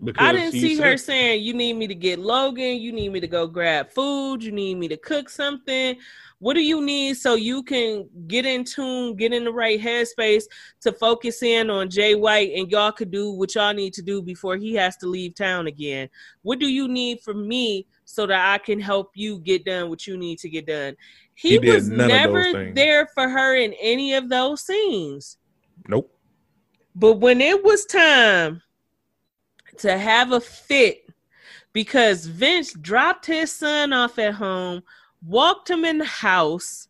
[0.03, 3.21] because I didn't see her saying, You need me to get Logan, you need me
[3.21, 5.97] to go grab food, you need me to cook something.
[6.39, 10.45] What do you need so you can get in tune, get in the right headspace
[10.83, 14.21] to focus in on Jay White and y'all could do what y'all need to do
[14.21, 16.11] before he has to leave town again?
[16.43, 20.07] What do you need from me so that I can help you get done what
[20.07, 20.95] you need to get done?
[21.35, 25.39] He, He was none of those never there for her in any of those scenes.
[25.89, 26.13] Nope.
[26.95, 28.63] But when it was time
[29.79, 31.09] to have a fit
[31.73, 34.83] because Vince dropped his son off at home,
[35.27, 36.89] walked him in the house,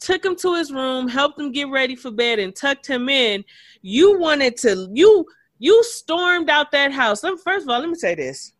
[0.00, 3.44] took him to his room, helped him get ready for bed, and tucked him in.
[3.82, 5.26] You wanted to you
[5.58, 7.22] you stormed out that house.
[7.22, 8.52] Let First of all, let me say this.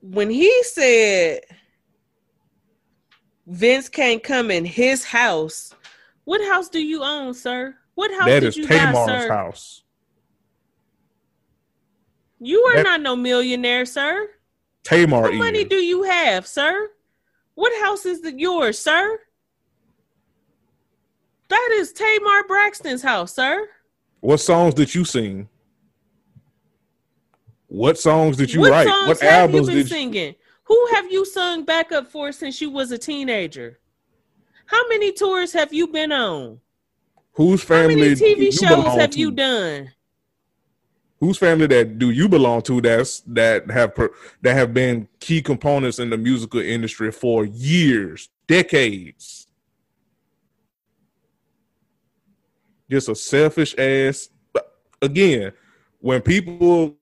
[0.00, 1.40] When he said
[3.46, 5.74] Vince can't come in his house,
[6.24, 7.74] what house do you own, sir?
[7.94, 9.28] What house that did you Tamar's sir?
[9.32, 9.82] house.
[12.38, 14.28] You are that, not no millionaire, sir.
[14.88, 16.88] Tamar What money do you have, sir?
[17.54, 19.18] What house is the, yours, sir?
[21.48, 23.68] That is Tamar Braxton's house, sir.
[24.20, 25.48] What songs did you sing?
[27.66, 28.86] What songs did you what write?
[28.86, 30.34] What have you albums been did you singing?
[30.64, 33.78] Who have you sung backup for since you was a teenager?
[34.64, 36.60] How many tours have you been on?
[37.32, 39.18] Whose How family many TV shows have to?
[39.18, 39.92] you done?
[41.20, 42.80] Whose family that do you belong to?
[42.80, 44.10] That's that have per,
[44.42, 49.48] that have been key components in the musical industry for years, decades.
[52.88, 54.28] Just a selfish ass.
[54.52, 55.52] but Again,
[56.00, 56.96] when people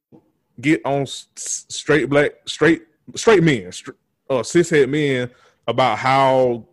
[0.61, 2.83] get on straight black, straight
[3.15, 3.91] straight men, str-
[4.31, 5.31] uh, cishet men
[5.69, 6.67] about how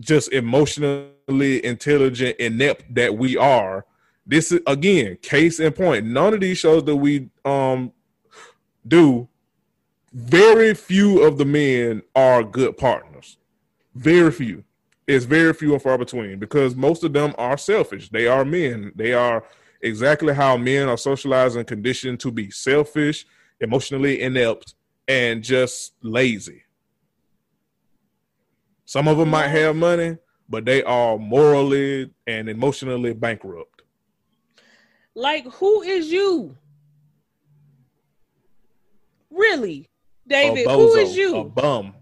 [0.00, 3.84] just emotionally intelligent, inept that we are.
[4.26, 6.06] This is again, case in point.
[6.06, 7.92] None of these shows that we um
[8.86, 9.28] do,
[10.12, 13.38] very few of the men are good partners.
[13.94, 14.64] Very few.
[15.06, 18.08] It's very few and far between because most of them are selfish.
[18.08, 18.92] They are men.
[18.94, 19.44] They are
[19.82, 23.26] exactly how men are socialized and conditioned to be selfish,
[23.60, 24.74] emotionally inept,
[25.06, 26.62] and just lazy.
[28.86, 30.16] Some of them might have money,
[30.48, 33.73] but they are morally and emotionally bankrupt.
[35.14, 36.56] Like, who is you?
[39.30, 39.88] Really,
[40.26, 40.66] David?
[40.66, 41.36] a Who bozo, is you?
[41.36, 41.94] A bum.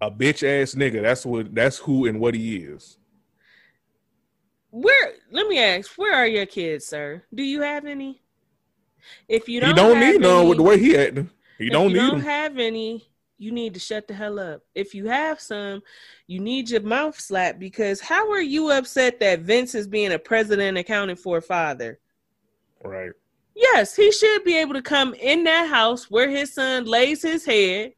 [0.00, 1.02] A bitch ass nigga.
[1.02, 2.98] That's what that's who and what he is.
[4.70, 5.12] Where?
[5.30, 5.90] Let me ask.
[5.96, 7.22] Where are your kids, sir?
[7.34, 8.22] Do you have any?
[9.28, 11.30] If you don't, he don't need none with the way he acting.
[11.58, 12.20] He don't you need don't them.
[12.20, 13.09] have any,
[13.40, 14.60] you need to shut the hell up.
[14.74, 15.80] If you have some,
[16.26, 20.18] you need your mouth slapped because how are you upset that Vince is being a
[20.18, 21.98] president accounted for father?
[22.84, 23.12] right.
[23.56, 27.44] Yes, he should be able to come in that house where his son lays his
[27.44, 27.92] head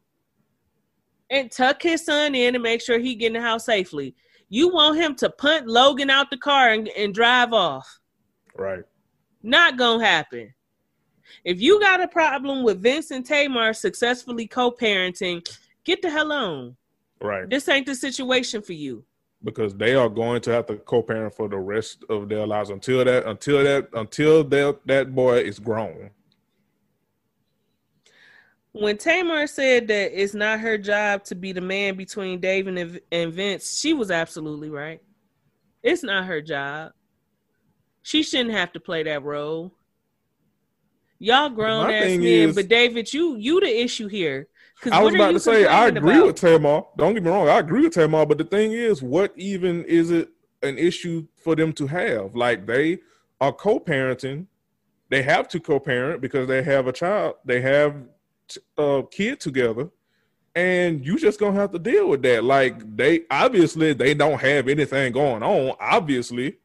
[1.29, 4.15] and tuck his son in and make sure he get in the house safely.
[4.49, 7.99] You want him to punt Logan out the car and, and drive off.
[8.57, 8.83] Right.
[9.41, 10.53] Not gonna happen.
[11.43, 15.47] If you got a problem with Vince and Tamar successfully co-parenting,
[15.83, 16.75] get the hell on.
[17.21, 17.49] Right.
[17.49, 19.03] This ain't the situation for you.
[19.43, 23.03] Because they are going to have to co-parent for the rest of their lives until
[23.03, 26.11] that until that until that that boy is grown.
[28.71, 32.99] When Tamar said that it's not her job to be the man between David and,
[33.11, 35.01] and Vince, she was absolutely right.
[35.83, 36.93] It's not her job.
[38.01, 39.73] She shouldn't have to play that role.
[41.23, 44.47] Y'all grown My ass men, is- but David, you you the issue here.
[44.91, 46.27] I was about to say I agree about?
[46.27, 46.83] with Tamar.
[46.97, 50.11] Don't get me wrong, I agree with Tamar, but the thing is, what even is
[50.11, 50.27] it
[50.63, 52.35] an issue for them to have?
[52.35, 52.99] Like they
[53.39, 54.47] are co-parenting,
[55.07, 57.95] they have to co-parent because they have a child, they have
[58.77, 59.89] a kid together,
[60.55, 62.43] and you just gonna have to deal with that.
[62.43, 65.77] Like they obviously they don't have anything going on.
[65.79, 66.57] Obviously,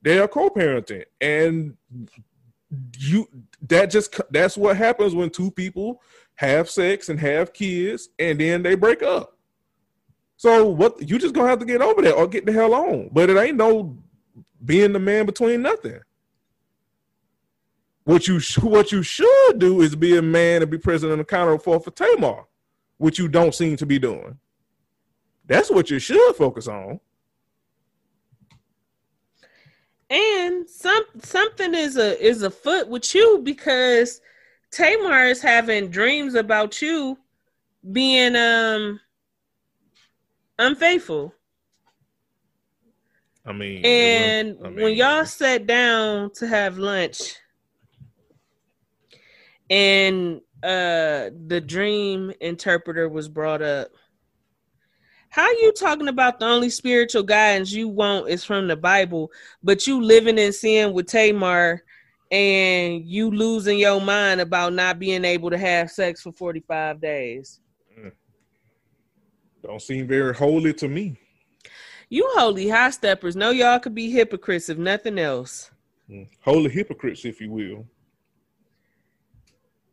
[0.00, 1.76] they are co-parenting, and
[2.98, 3.28] you
[3.68, 6.02] that just that's what happens when two people
[6.34, 9.38] have sex and have kids and then they break up.
[10.36, 13.10] So what you just gonna have to get over that or get the hell on.
[13.12, 13.96] But it ain't no
[14.64, 16.00] being the man between nothing.
[18.04, 21.58] What you what you should do is be a man and be present president accountable
[21.58, 22.44] for for Tamar,
[22.98, 24.38] which you don't seem to be doing.
[25.46, 27.00] That's what you should focus on.
[30.08, 34.20] And some something is a is afoot with you because
[34.70, 37.18] Tamar is having dreams about you
[37.90, 39.00] being um
[40.58, 41.34] unfaithful.
[43.44, 47.36] I mean, And I when y'all sat down to have lunch
[49.70, 53.90] and uh the dream interpreter was brought up,
[55.36, 59.30] how you talking about the only spiritual guidance you want is from the Bible,
[59.62, 61.82] but you living in sin with Tamar
[62.30, 67.60] and you losing your mind about not being able to have sex for 45 days?
[68.00, 68.12] Mm.
[69.62, 71.18] don't seem very holy to me.
[72.08, 75.70] You holy high steppers know y'all could be hypocrites if nothing else.
[76.10, 76.28] Mm.
[76.40, 77.86] Holy hypocrites, if you will.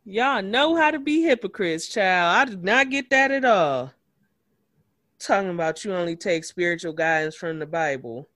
[0.06, 2.34] Y'all know how to be hypocrites, child.
[2.34, 3.92] I did not get that at all.
[5.24, 8.28] Talking about you only take spiritual guidance from the Bible.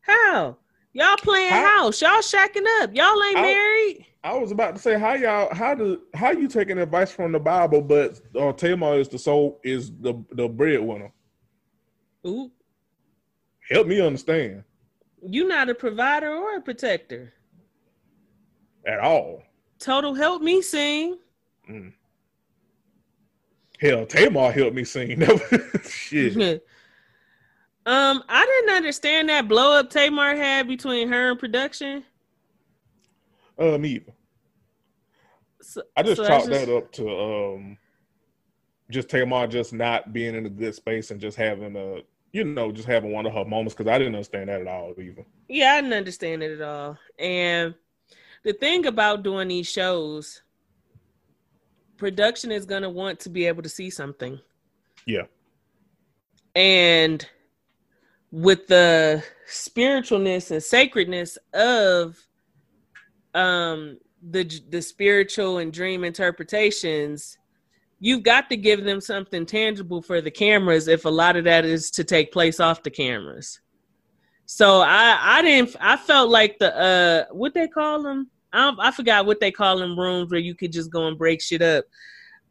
[0.00, 0.56] How?
[0.94, 2.00] Y'all playing How- house.
[2.00, 2.94] Y'all shacking up.
[2.94, 4.06] Y'all ain't How- married.
[4.24, 7.40] I was about to say how y'all how do how you taking advice from the
[7.40, 11.12] Bible, but uh, Tamar is the soul is the the breadwinner.
[12.26, 12.50] Ooh,
[13.68, 14.62] Help me understand
[15.26, 17.32] you not a provider or a protector.
[18.86, 19.42] at all.
[19.80, 21.18] Total help me sing.
[23.82, 25.20] Hell, Tamar helped me sing.
[25.88, 26.36] Shit.
[27.84, 32.04] um, I didn't understand that blow up Tamar had between her and production.
[33.58, 34.12] Uh, me either.
[35.62, 37.76] So, I just so chalked that's that up to um,
[38.88, 42.02] just Tamar just not being in a good space and just having a,
[42.32, 44.94] you know, just having one of her moments because I didn't understand that at all
[44.96, 45.26] either.
[45.48, 46.98] Yeah, I didn't understand it at all.
[47.18, 47.74] And
[48.44, 50.42] the thing about doing these shows,
[52.02, 54.40] production is going to want to be able to see something.
[55.06, 55.22] Yeah.
[56.56, 57.24] And
[58.32, 62.18] with the spiritualness and sacredness of
[63.34, 63.98] um
[64.30, 67.38] the the spiritual and dream interpretations,
[68.00, 71.64] you've got to give them something tangible for the cameras if a lot of that
[71.64, 73.60] is to take place off the cameras.
[74.46, 78.90] So I I didn't I felt like the uh what they call them I I
[78.90, 81.84] forgot what they call them rooms where you could just go and break shit up.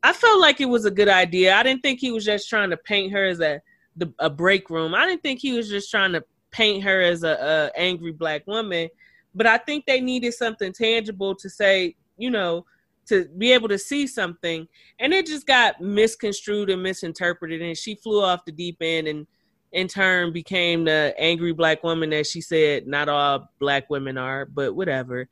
[0.04, 1.56] I felt like it was a good idea.
[1.56, 3.62] I didn't think he was just trying to paint her as a
[3.96, 4.96] the, a break room.
[4.96, 8.46] I didn't think he was just trying to paint her as a, a angry black
[8.48, 8.90] woman.
[9.34, 12.66] But I think they needed something tangible to say, you know,
[13.08, 14.68] to be able to see something.
[15.00, 17.62] And it just got misconstrued and misinterpreted.
[17.62, 19.28] And she flew off the deep end and
[19.72, 24.46] in turn became the angry black woman that she said not all black women are,
[24.46, 25.30] but whatever.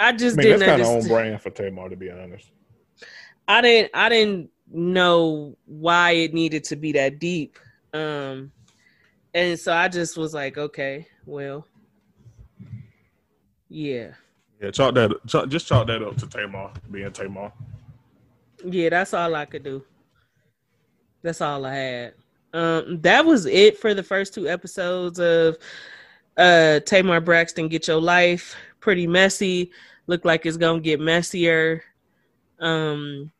[0.00, 2.50] I I just mean, didn't that's kind of on brand for Tamar, to be honest.
[3.46, 7.58] I didn't I didn't know why it needed to be that deep.
[7.92, 8.50] Um
[9.34, 11.66] and so I just was like, okay, well,
[13.68, 14.12] yeah.
[14.60, 15.12] Yeah, chalk that.
[15.28, 17.52] Chalk, just chalk that up to Tamar being Tamar.
[18.64, 19.84] Yeah, that's all I could do.
[21.22, 22.14] That's all I had.
[22.54, 25.58] Um that was it for the first two episodes of
[26.38, 28.56] uh Tamar Braxton Get Your Life.
[28.80, 29.70] Pretty messy.
[30.10, 31.84] Look like it's gonna get messier.
[32.58, 33.30] Um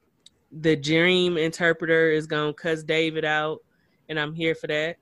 [0.53, 3.59] the dream interpreter is gonna cuss David out,
[4.09, 4.95] and I'm here for that.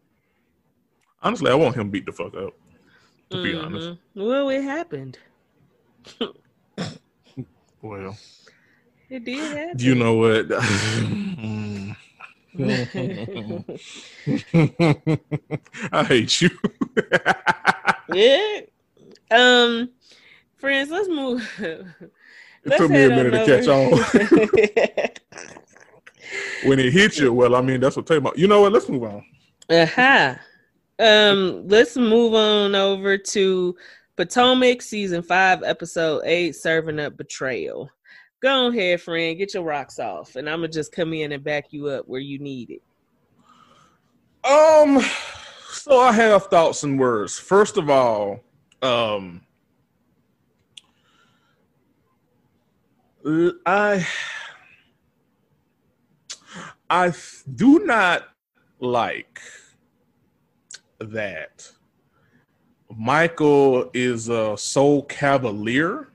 [1.22, 2.54] Honestly, I want him beat the fuck up.
[3.32, 3.98] To be honest.
[4.14, 5.18] Well, it happened.
[7.82, 8.16] well,
[9.10, 9.78] It did happen.
[9.78, 10.46] you know what?
[15.92, 16.48] I hate you.
[18.14, 18.60] yeah.
[19.30, 19.90] Um,
[20.58, 21.48] friends, let's move.
[22.64, 23.92] It took me a minute to catch on.
[26.68, 28.36] when it hits you, well, I mean, that's what I'm talking about.
[28.36, 28.72] You know what?
[28.72, 29.24] Let's move on.
[29.70, 30.34] uh-huh.
[30.98, 33.76] Um, let's move on over to
[34.16, 37.88] Potomac season five, episode eight, serving up betrayal.
[38.40, 41.72] Go ahead, friend, get your rocks off, and I'm gonna just come in and back
[41.72, 42.82] you up where you need it.
[44.48, 45.00] Um,
[45.70, 47.38] so I have thoughts and words.
[47.38, 48.40] First of all,
[48.82, 49.42] um,
[53.24, 54.06] I
[56.88, 57.12] I
[57.54, 58.28] do not
[58.80, 59.40] like
[60.98, 61.70] that
[62.96, 66.08] Michael is uh, so cavalier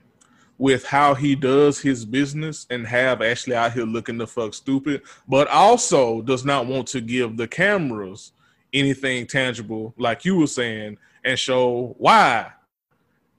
[0.58, 5.02] with how he does his business and have Ashley out here looking the fuck stupid,
[5.28, 8.32] but also does not want to give the cameras
[8.72, 12.50] anything tangible, like you were saying, and show why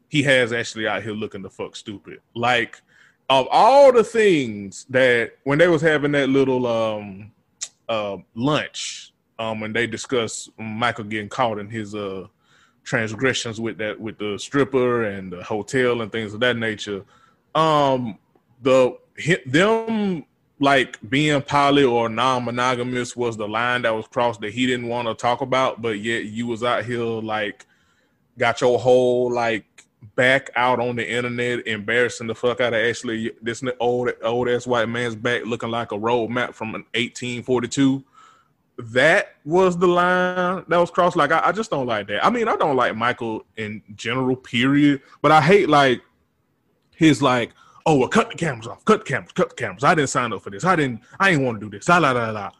[0.09, 2.19] he has Ashley out here looking the fuck stupid.
[2.35, 2.81] Like
[3.29, 7.31] of all the things that when they was having that little um
[7.89, 12.27] uh lunch, um when they discussed Michael getting caught in his uh
[12.85, 17.03] transgressions with that with the stripper and the hotel and things of that nature.
[17.53, 18.17] Um,
[18.61, 18.97] the
[19.45, 20.25] them
[20.59, 25.07] like being poly or non-monogamous was the line that was crossed that he didn't want
[25.07, 27.65] to talk about, but yet you was out here like
[28.37, 29.74] got your whole like
[30.15, 33.31] back out on the internet, embarrassing the fuck out of Ashley.
[33.41, 38.03] This old old ass white man's back looking like a road map from an 1842
[38.77, 41.15] that was the line that was crossed.
[41.15, 42.25] Like, I, I, just don't like that.
[42.25, 45.01] I mean, I don't like Michael in general, period.
[45.21, 46.01] But I hate like
[46.95, 47.51] his like,
[47.85, 49.83] oh, well, cut the cameras off, cut the cameras, cut the cameras.
[49.83, 50.65] I didn't sign up for this.
[50.65, 51.01] I didn't.
[51.19, 51.87] I didn't want to do this.
[51.87, 52.51] La la la la.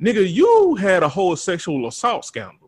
[0.00, 2.61] Nigga, you had a whole sexual assault scandal.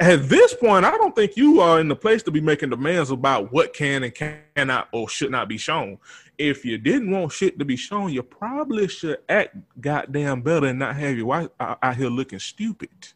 [0.00, 3.10] At this point, I don't think you are in the place to be making demands
[3.10, 5.98] about what can and cannot or should not be shown.
[6.38, 10.78] If you didn't want shit to be shown, you probably should act goddamn better and
[10.78, 13.08] not have your wife out, here looking stupid.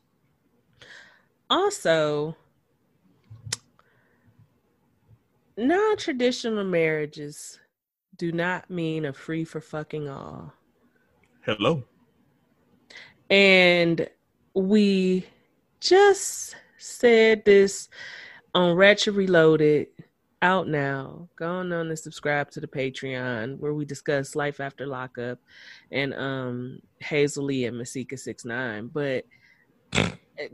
[1.48, 2.36] Also,
[5.56, 7.60] non-traditional marriages
[8.16, 10.52] do not mean a free for fucking all.
[11.42, 11.84] Hello.
[13.30, 14.08] And
[14.54, 15.26] we
[15.78, 17.88] just said this
[18.54, 19.88] on Ratchet Reloaded
[20.42, 21.28] out now.
[21.36, 25.38] Go on and subscribe to the Patreon where we discuss life after lockup
[25.92, 28.88] and um Hazel Lee and Masika Six Nine.
[28.92, 29.24] But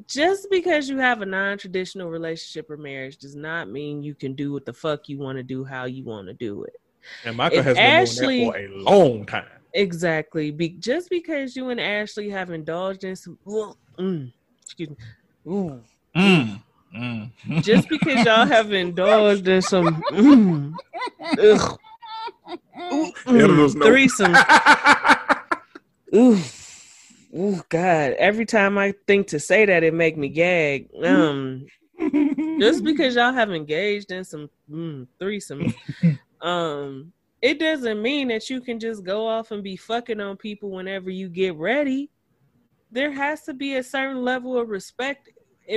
[0.07, 4.53] just because you have a non-traditional relationship or marriage does not mean you can do
[4.53, 6.75] what the fuck you want to do how you want to do it.
[7.25, 9.47] And Michael If has been Ashley- doing that for a long time.
[9.75, 10.51] Exactly.
[10.51, 14.97] Be- just because you and Ashley have indulged in some, mm, excuse me,
[15.47, 15.81] Ooh.
[16.19, 16.63] Mm.
[16.97, 17.63] Mm.
[17.63, 20.75] just because y'all have indulged in some mm,
[21.39, 21.79] ugh,
[22.93, 24.35] ooh, mm, threesome.
[26.15, 26.39] Ooh,
[27.37, 28.13] ooh, God!
[28.13, 30.89] Every time I think to say that, it make me gag.
[31.05, 31.67] Um,
[32.59, 35.75] just because y'all have engaged in some mm, threesome,
[36.41, 37.13] um,
[37.43, 41.11] it doesn't mean that you can just go off and be fucking on people whenever
[41.11, 42.11] you get ready.
[42.91, 45.29] There has to be a certain level of respect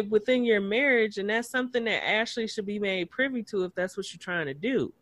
[0.09, 3.97] within your marriage, and that's something that Ashley should be made privy to if that's
[3.97, 4.93] what you're trying to do.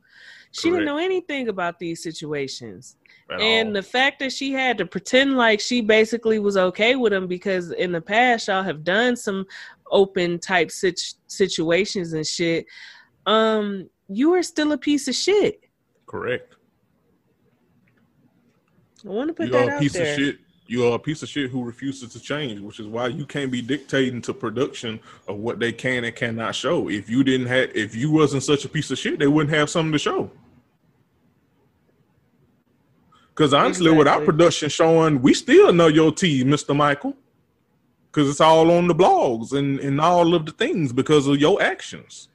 [0.52, 2.98] She didn't know anything about these situations
[3.32, 3.74] At and all.
[3.76, 7.72] the fact that she had to pretend like she basically was okay with him because
[7.72, 9.46] in the past y'all have done some
[9.92, 12.66] open type sit- situations and shit
[13.28, 15.62] um you are still a piece of shit
[16.08, 16.56] Correct.
[19.06, 20.40] i want to put You that out piece there of shit.
[20.70, 23.52] You are a piece of shit who refuses to change, which is why you can't
[23.52, 26.90] be dictating to production of what they can and cannot show.
[26.90, 29.72] If you didn't have, if you wasn't such a piece of shit, they wouldn't have
[29.72, 30.30] something to show.
[33.30, 34.26] Because honestly, without Exactly.
[34.28, 37.18] production showing, we still know your tea, Mister Michael.
[38.12, 41.60] Because it's all on the blogs and and all of the things because of your
[41.64, 42.30] actions.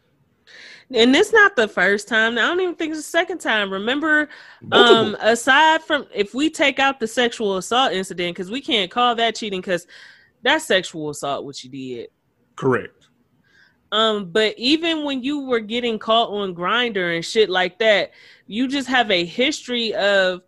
[0.94, 4.28] And it's not the first time i don't even think it's the second time remember
[4.72, 9.14] um aside from if we take out the sexual assault incident because we can't call
[9.16, 9.86] that cheating because
[10.42, 12.08] that's sexual assault what you did
[12.56, 13.08] Correct.
[13.92, 18.10] Um, but even when you were getting caught on Grindr and shit like that,
[18.46, 20.42] you just have a history of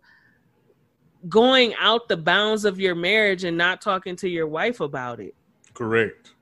[1.29, 5.33] going out the bounds of your marriage and not talking to your wife about it.
[5.73, 6.33] Correct.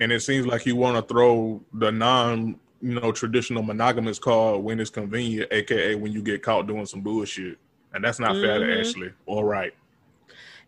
[0.00, 4.62] And it seems like you want to throw the non, you know, traditional monogamous card
[4.62, 7.58] when it's convenient, aka when you get caught doing some bullshit.
[7.92, 8.80] And that's not fair to Mhm.
[8.80, 9.12] Ashley.
[9.26, 9.74] All right.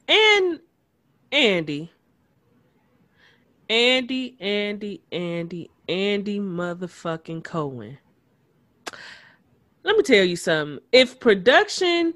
[0.08, 0.60] And
[1.30, 1.90] Andy,
[3.68, 7.98] Andy, Andy, Andy, Andy motherfucking Cohen.
[9.84, 10.84] Let me tell you something.
[10.92, 12.14] If production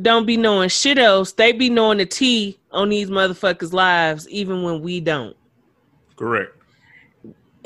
[0.00, 4.62] don't be knowing shit else, they be knowing the tea on these motherfuckers' lives, even
[4.62, 5.36] when we don't.
[6.16, 6.52] Correct.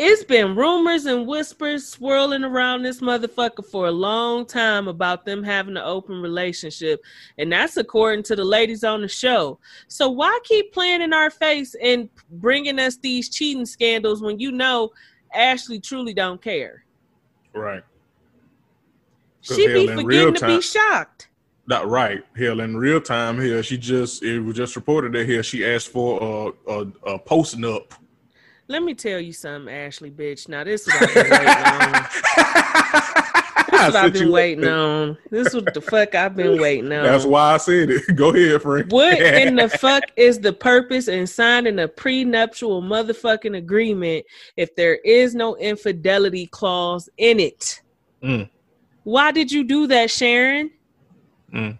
[0.02, 5.42] It's been rumors and whispers swirling around this motherfucker for a long time about them
[5.42, 7.02] having an open relationship.
[7.36, 9.58] And that's according to the ladies on the show.
[9.88, 14.52] So why keep playing in our face and bringing us these cheating scandals when you
[14.52, 14.90] know
[15.34, 16.84] Ashley truly don't care?
[17.52, 17.82] Right.
[19.42, 21.28] She be forgetting to time- be shocked.
[21.66, 22.24] Not right.
[22.36, 25.88] Hell, in real time here, she just it was just reported that here she asked
[25.88, 26.80] for a a,
[27.14, 27.92] a postnup.
[28.70, 30.48] Let me tell you something, Ashley, bitch.
[30.48, 31.48] Now this is what I've been waiting
[31.82, 32.06] on.
[33.70, 35.18] This is what I've been waiting on.
[35.30, 37.02] This is what the fuck I've been waiting on.
[37.02, 38.02] That's why I said it.
[38.14, 38.92] Go ahead, friend.
[38.92, 44.96] What in the fuck is the purpose in signing a prenuptial motherfucking agreement if there
[44.96, 47.80] is no infidelity clause in it?
[48.22, 48.50] Mm.
[49.04, 50.70] Why did you do that, Sharon?
[51.52, 51.78] Mm.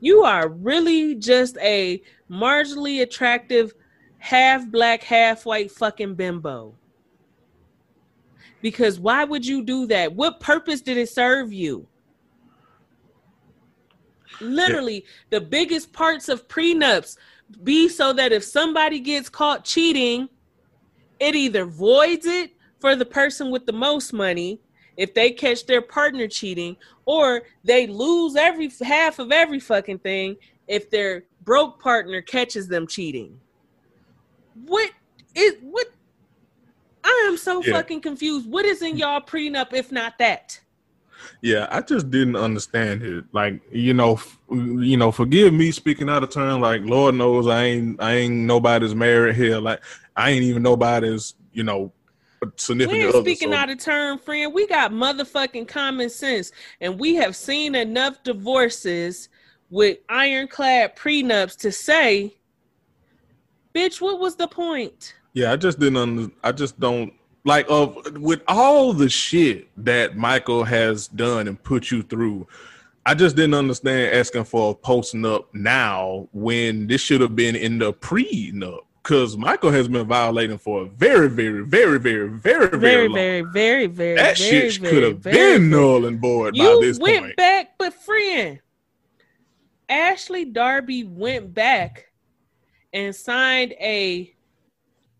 [0.00, 3.72] You are really just a marginally attractive,
[4.24, 6.74] half black, half white fucking bimbo.
[8.62, 10.14] Because why would you do that?
[10.14, 11.86] What purpose did it serve you?
[14.40, 17.18] Literally, the biggest parts of prenups
[17.64, 20.30] be so that if somebody gets caught cheating,
[21.20, 24.58] it either voids it for the person with the most money
[24.96, 30.34] if they catch their partner cheating, or they lose every half of every fucking thing
[30.66, 33.38] if their broke partner catches them cheating.
[34.54, 34.90] What
[35.34, 35.88] is what?
[37.02, 37.74] I am so Yeah.
[37.74, 38.48] fucking confused.
[38.50, 40.60] What is in y'all prenup if not that?
[41.40, 43.24] Yeah, I just didn't understand it.
[43.32, 46.60] Like, you know, f- you know, forgive me speaking out of turn.
[46.60, 49.58] Like, Lord knows I ain't, I ain't nobody's married here.
[49.58, 49.80] Like,
[50.16, 51.92] I ain't even nobody's, you know,
[52.56, 53.20] significant other.
[53.22, 54.52] speaking so- out of turn, friend.
[54.52, 59.28] We got motherfucking common sense, and we have seen enough divorces
[59.70, 62.36] with ironclad prenups to say,
[63.74, 65.96] "Bitch, what was the point?" yeah, I just didn't.
[65.96, 67.12] Under, I just don't
[67.46, 72.46] Like of with all the shit that Michael has done and put you through,
[73.04, 77.78] I just didn't understand asking for a postnup now when this should have been in
[77.78, 78.80] the pre-nup.
[79.02, 83.14] Because Michael has been violating for a very, very, very, very, very, very, Very, long.
[83.14, 84.16] very, very, very.
[84.16, 87.36] that very, shit could have been very- null and void by You this went point.
[87.36, 88.60] back, but friend,
[89.90, 92.06] Ashley Darby went back
[92.94, 94.32] and signed a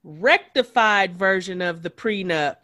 [0.04, 2.58] rectified version of the prenup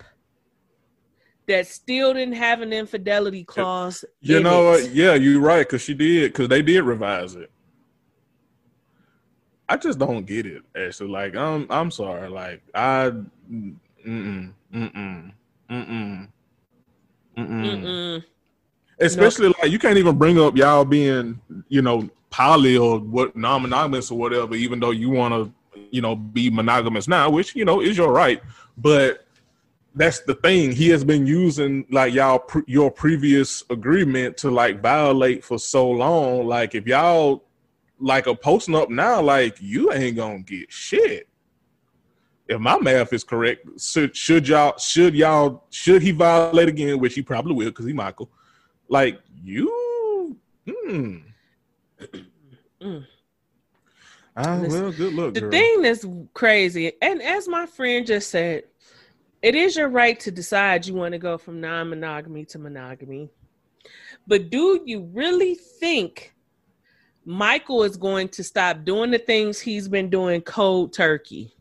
[1.47, 4.05] that still didn't have an infidelity clause.
[4.21, 4.93] You in know what?
[4.93, 5.67] Yeah, you're right.
[5.67, 6.33] Because she did.
[6.33, 7.51] Because they did revise it.
[9.69, 10.63] I just don't get it.
[10.77, 12.29] Actually, like I'm, I'm sorry.
[12.29, 13.11] Like I,
[13.51, 13.75] mm,
[14.07, 15.33] mm, mm, mm,
[15.71, 16.29] mm,
[19.01, 19.07] mm, mm.
[19.07, 19.07] Mm-mm.
[19.07, 24.11] Especially like you can't even bring up y'all being, you know, poly or what non-monogamous
[24.11, 25.53] or whatever, even though you want to,
[25.91, 28.41] you know, be monogamous now, which you know is your right.
[28.79, 29.27] But
[29.95, 30.73] that's the thing.
[30.73, 35.91] He has been using like y'all pre- your previous agreement to like violate for so
[35.91, 36.47] long.
[36.47, 37.45] Like if y'all
[37.99, 41.29] like a postnup now, like you ain't gonna get shit.
[42.49, 47.15] If my math is correct, should, should y'all should y'all should he violate again, which
[47.15, 48.31] he probably will because he Michael.
[48.91, 50.36] Like you,
[50.66, 51.18] hmm.
[52.82, 53.07] Mm.
[54.36, 55.34] Ah, Listen, well, good luck.
[55.34, 55.51] The girl.
[55.51, 58.64] thing that's crazy, and as my friend just said,
[59.43, 63.30] it is your right to decide you want to go from non monogamy to monogamy.
[64.26, 66.34] But do you really think
[67.24, 71.55] Michael is going to stop doing the things he's been doing cold turkey?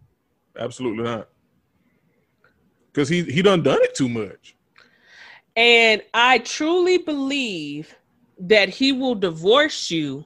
[0.57, 1.29] Absolutely not.
[2.87, 4.55] Because he he done done it too much.
[5.55, 7.95] And I truly believe
[8.39, 10.25] that he will divorce you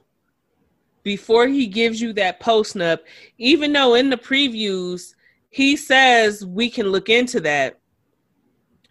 [1.02, 3.00] before he gives you that post nup,
[3.38, 5.14] even though in the previews
[5.50, 7.78] he says we can look into that.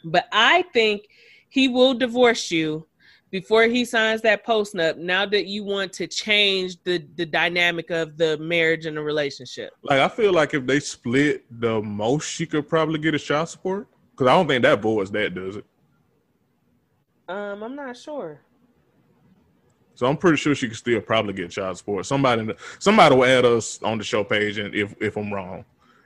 [0.06, 1.04] But I think
[1.50, 2.88] he will divorce you
[3.32, 7.90] before he signs that post nup now that you want to change the, the dynamic
[7.90, 9.72] of the marriage and the relationship.
[9.82, 13.50] Like I feel like if they split, the most she could probably get a child
[13.50, 13.88] support.
[14.12, 15.66] Because I don't think that boy is that does it.
[17.28, 18.40] Um, I'm not sure.
[19.96, 22.06] So I'm pretty sure she could still probably get child support.
[22.06, 25.66] Somebody somebody will add us on the show page, and if if I'm wrong,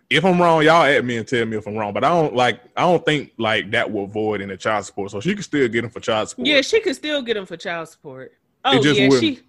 [0.09, 1.93] if I'm wrong, y'all add me and tell me if I'm wrong.
[1.93, 5.11] But I don't like I don't think like that will void in the child support.
[5.11, 6.47] So she can still get him for child support.
[6.47, 8.33] Yeah, she could still get him for child support.
[8.65, 9.21] Oh yeah, wouldn't.
[9.21, 9.41] she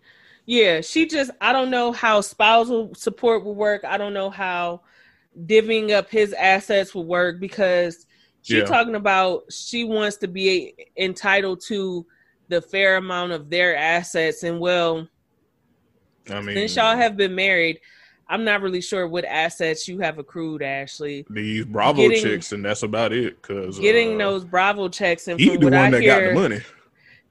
[0.46, 3.84] yeah, she just I don't know how spousal support will work.
[3.84, 4.82] I don't know how
[5.46, 8.06] divvying up his assets will work because
[8.48, 8.64] she's Yeah.
[8.64, 12.06] talking about she wants to be entitled to
[12.48, 15.06] the fair amount of their assets and well
[16.30, 17.78] I mean, since y'all have been married
[18.28, 22.64] i'm not really sure what assets you have accrued ashley these Bravo getting- chicks, and
[22.64, 23.40] that's about it.
[23.40, 26.28] Because getting uh, those bravo checks and from the what one i that hear got
[26.34, 26.60] the money.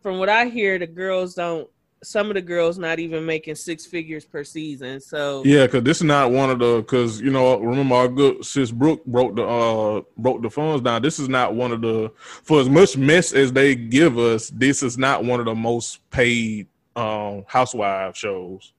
[0.02, 1.68] from what I hear, the girls don't.
[2.04, 5.00] Some of the girls not even making six figures per season.
[5.02, 8.46] So Yeah, because this is not one of the because you know remember our good
[8.46, 11.02] sis Brooke broke the uh broke the funds down.
[11.02, 12.12] This is not one of the
[12.44, 14.50] for as much mess as they give us.
[14.50, 18.74] This is not one of the most paid um housewife shows.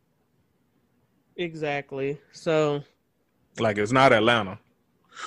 [1.36, 2.18] exactly.
[2.32, 2.82] So
[3.58, 4.58] Like it's not Atlanta,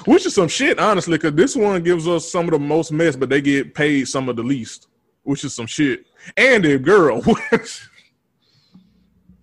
[0.05, 1.17] which is some shit honestly.
[1.17, 4.29] Because this one gives us some of the most mess, but they get paid some
[4.29, 4.87] of the least,
[5.23, 6.05] which is some shit.
[6.37, 7.21] And the girl,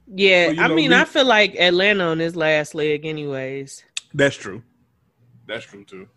[0.07, 3.85] yeah, you I know, mean, I feel like Atlanta on his last leg, anyways.
[4.15, 4.63] that's true.
[5.47, 6.09] That's true too.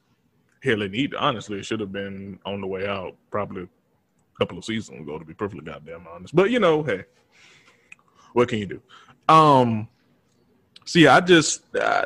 [0.63, 3.67] Hell, it need honestly, should have been on the way out probably a
[4.37, 6.35] couple of seasons ago to be perfectly goddamn honest.
[6.35, 7.05] But you know, hey,
[8.33, 8.81] what can you do?
[9.27, 9.87] Um,
[10.85, 12.05] see, I just, uh,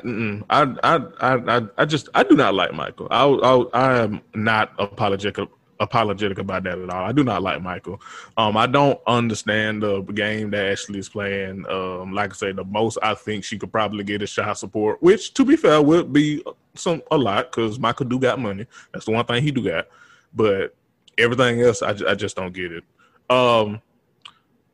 [0.50, 3.08] I, I, I, I, I just, I do not like Michael.
[3.10, 5.50] I, I, I am not apologetic
[5.80, 7.06] apologetic about that at all.
[7.06, 8.02] I do not like Michael.
[8.38, 11.66] Um, I don't understand the game that Ashley is playing.
[11.70, 15.02] Um, like I say, the most I think she could probably get is shot support,
[15.02, 16.44] which, to be fair, would be
[16.76, 18.68] some a lot because Michael do got money.
[18.94, 19.88] That's the one thing he do got.
[20.34, 20.76] But
[21.18, 22.84] everything else, I, I just don't get it.
[23.30, 23.82] Um,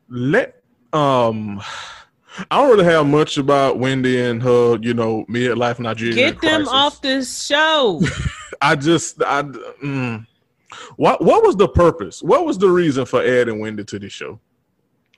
[0.10, 0.62] let
[0.94, 1.62] um.
[2.50, 6.16] I don't really have much about Wendy and her, you know, midlife Nigerian.
[6.16, 6.74] Get them crisis.
[6.74, 8.02] off this show.
[8.62, 10.26] I just, I, mm,
[10.96, 12.22] what, what was the purpose?
[12.22, 14.40] What was the reason for adding Wendy to this show?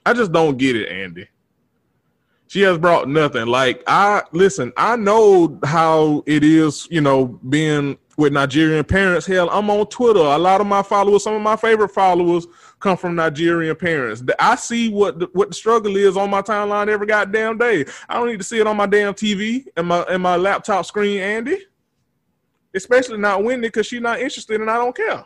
[0.06, 1.28] I just don't get it, Andy.
[2.46, 3.46] She has brought nothing.
[3.46, 9.26] Like I listen, I know how it is, you know, being with Nigerian parents.
[9.26, 10.20] Hell, I'm on Twitter.
[10.20, 12.46] A lot of my followers, some of my favorite followers,
[12.80, 14.22] come from Nigerian parents.
[14.38, 17.86] I see what the, what the struggle is on my timeline every goddamn day.
[18.08, 20.84] I don't need to see it on my damn TV and my and my laptop
[20.86, 21.58] screen, Andy.
[22.74, 25.24] especially not Wendy because she's not interested and I don't care.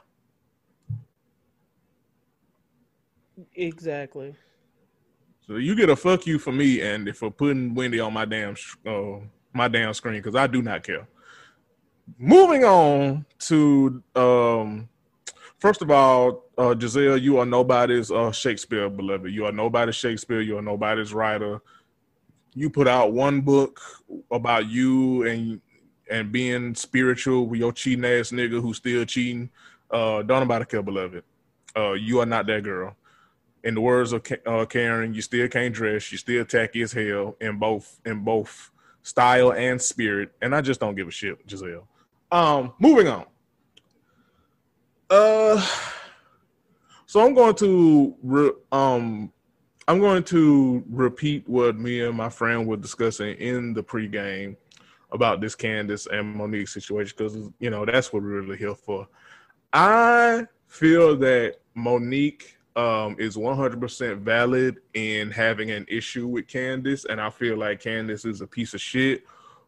[3.58, 4.36] Exactly.
[5.44, 8.54] So you get a fuck you for me and for putting Wendy on my damn
[8.86, 9.18] uh,
[9.52, 11.08] my damn screen because I do not care.
[12.18, 14.88] Moving on to um,
[15.58, 19.32] first of all, uh, Giselle, you are nobody's uh, Shakespeare beloved.
[19.32, 20.40] You are nobody's Shakespeare.
[20.40, 21.60] You are nobody's writer.
[22.54, 23.80] You put out one book
[24.30, 25.60] about you and
[26.08, 29.50] and being spiritual with your cheating ass nigga who's still cheating.
[29.90, 31.24] Uh, don't nobody care, beloved.
[31.76, 32.94] Uh, you are not that girl
[33.68, 36.10] in the words of uh, Karen, you still can't dress.
[36.10, 38.70] You still tacky as hell in both in both
[39.02, 40.30] style and spirit.
[40.40, 41.84] And I just don't give a shit, Gizelle.
[42.32, 43.26] Um, moving on.
[45.10, 45.66] Uh,
[47.04, 49.30] so I'm going to re- um,
[49.86, 54.56] I'm going to repeat what me and my friend were discussing in the pregame
[55.12, 59.06] about this Candace and Monique situation because you know that's what we're really here for.
[59.74, 67.20] I feel that Monique um, is 100% valid in having an issue with Candace, and
[67.20, 69.24] I feel like Candace is a piece of shit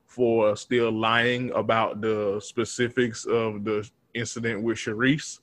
[0.07, 5.40] for still lying about the specifics of the incident with Charrisse.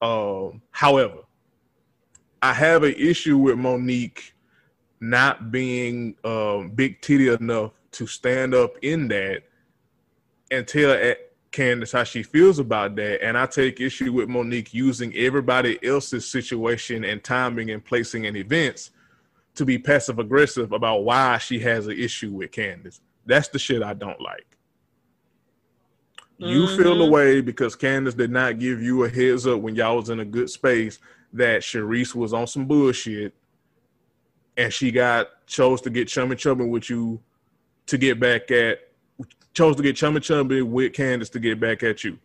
[0.00, 1.18] Um, however,
[2.40, 4.34] I have an issue with Monique
[5.00, 9.42] not being um, big titty enough to stand up in that
[10.50, 10.92] and tell
[11.50, 13.24] Candace how she feels about that.
[13.24, 18.36] And I take issue with Monique using everybody else's situation and timing and placing and
[18.36, 18.90] events
[19.54, 23.00] to be passive aggressive about why she has an issue with Candace.
[23.26, 24.46] That's the shit I don't like.
[26.38, 26.82] You mm-hmm.
[26.82, 30.20] feel away because Candace did not give you a heads up when y'all was in
[30.20, 31.00] a good space
[31.32, 33.34] that Charrisse was on some bullshit
[34.56, 37.20] and she got chose to get chummy chummy with you
[37.86, 38.87] to get back at
[39.58, 42.16] chose to get chummy chummy with Candace to get back at you.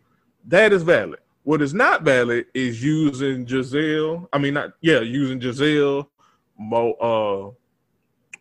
[0.46, 1.18] That is valid.
[1.42, 4.28] What is not valid is using Gizelle.
[4.32, 6.06] I mean, not yeah, using Gizelle,
[6.56, 6.92] Mo,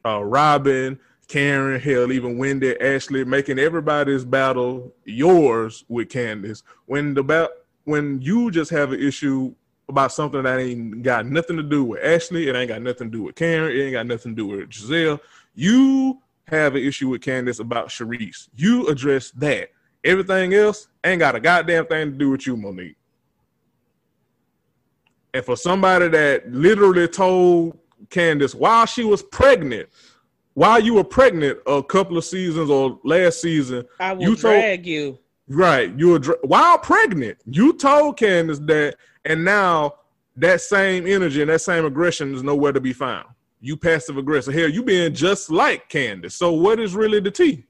[0.06, 6.62] uh, uh, Robyn, Karen, hell, even Wendy, Ashley, making everybody's battle yours with Candace.
[6.86, 7.50] When the ba-
[7.86, 9.56] when you just have an issue
[9.90, 13.18] about something that ain't got nothing to do with Ashley, it ain't got nothing to
[13.18, 15.20] do with Karen, it ain't got nothing to do with Gizelle.
[15.56, 18.50] You have an issue with Candace about Charrisse.
[18.56, 19.70] You address that.
[20.04, 22.98] Everything else ain't got a goddamn thing to do with you, Monique.
[25.34, 27.78] And for somebody that literally told
[28.10, 29.90] Candace while she was pregnant,
[30.54, 34.86] while you were pregnant a couple of seasons or last season, I will you drag
[34.86, 35.18] you.
[35.48, 37.38] Right, you were while pregnant.
[37.46, 39.96] You told Candace that, and now
[40.38, 43.28] that same energy and that same aggression is nowhere to be found
[43.64, 44.54] you passive aggressive.
[44.54, 46.36] Hell, you being just like Candace.
[46.36, 47.64] So what is really the T?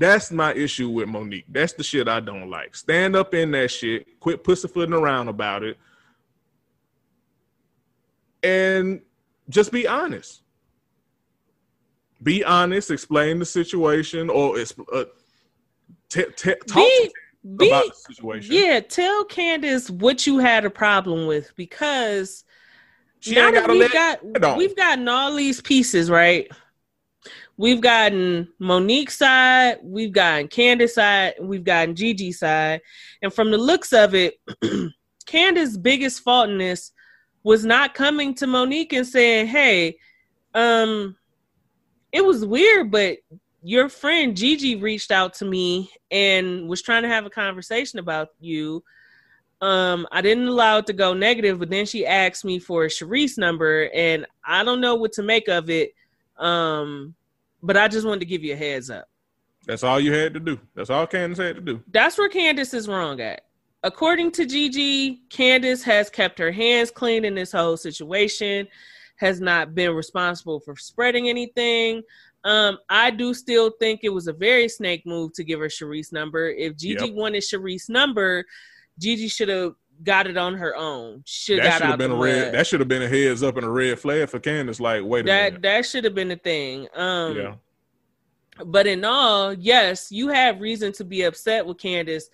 [0.00, 1.44] That's my issue with Monique.
[1.50, 2.74] That's the shit I don't like.
[2.74, 4.18] Stand up in that shit.
[4.20, 5.76] Quit pussyfooting around about it.
[8.42, 9.02] And
[9.50, 10.40] just be honest.
[12.22, 12.90] Be honest.
[12.90, 15.04] Explain the situation, or uh,
[16.08, 17.10] t- t- talk be,
[17.58, 18.54] be, about the situation.
[18.54, 22.43] Yeah, tell Candace what you had a problem with because
[23.24, 26.46] she now that we've got we've gotten all these pieces right.
[27.56, 32.82] We've gotten Monique's side, we've gotten Candace side, we've gotten Gigi side,
[33.22, 34.34] and from the looks of it,
[35.26, 36.92] Candace's biggest fault in this
[37.44, 39.96] was not coming to Monique and saying, "Hey,
[40.52, 41.16] um,
[42.12, 43.18] it was weird, but
[43.62, 48.28] your friend Gigi reached out to me and was trying to have a conversation about
[48.38, 48.84] you."
[49.64, 52.88] Um, I didn't allow it to go negative, but then she asked me for a
[52.88, 55.94] Charrisse number, and I don't know what to make of it.
[56.36, 57.14] Um,
[57.62, 59.08] but I just wanted to give you a heads up.
[59.66, 60.60] That's all you had to do.
[60.74, 61.82] That's all Candace had to do.
[61.90, 63.46] That's where Candace is wrong at.
[63.82, 68.68] According to Gigi, Candace has kept her hands clean in this whole situation,
[69.16, 72.02] has not been responsible for spreading anything.
[72.44, 76.12] Um, I do still think it was a very snake move to give her Charrisse
[76.12, 76.50] number.
[76.50, 77.14] If Gigi yep.
[77.14, 78.44] wanted Charrisse number,
[78.98, 81.22] Gigi should have got it on her own.
[81.26, 82.54] Should that should have been a red.
[82.54, 84.80] That should have been a heads up and a red flag for Candace.
[84.80, 85.62] Like, wait a that, minute.
[85.62, 86.88] That should have been the thing.
[86.94, 87.54] Um, yeah.
[88.64, 92.28] But in all, yes, you have reason to be upset with Candace,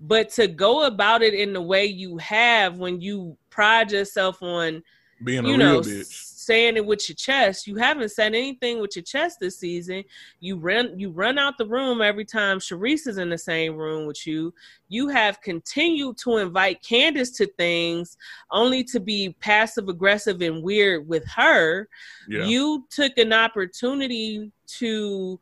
[0.00, 4.82] but to go about it in the way you have when you pride yourself on
[5.24, 7.66] being a you real know, bitch saying it with your chest.
[7.66, 10.02] You haven't said anything with your chest this season.
[10.40, 14.06] You run you run out the room every time Charrisse is in the same room
[14.06, 14.54] with you.
[14.88, 18.16] You have continued to invite Candace to things
[18.50, 21.86] only to be passive aggressive and weird with her.
[22.28, 22.46] Yeah.
[22.46, 25.38] You took an opportunity to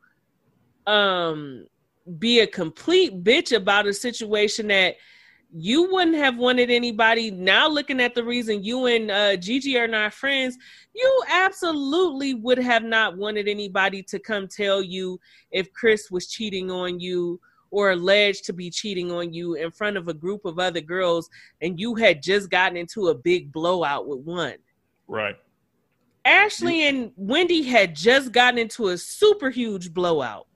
[0.87, 1.65] um
[2.19, 4.95] be a complete bitch about a situation that
[5.53, 9.87] you wouldn't have wanted anybody now looking at the reason you and uh, Gigi are
[9.87, 10.57] not friends,
[10.93, 15.19] you absolutely would have not wanted anybody to come tell you
[15.51, 17.39] if Chris was cheating on you
[17.71, 21.29] or alleged to be cheating on you in front of a group of other girls
[21.61, 24.55] and you had just gotten into a big blowout with one.
[25.07, 25.35] Right.
[26.25, 30.47] Ashley and Wendy had just gotten into a super huge blowout.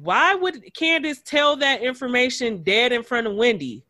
[0.00, 3.84] Why would Candace tell that information dead in front of Wendy?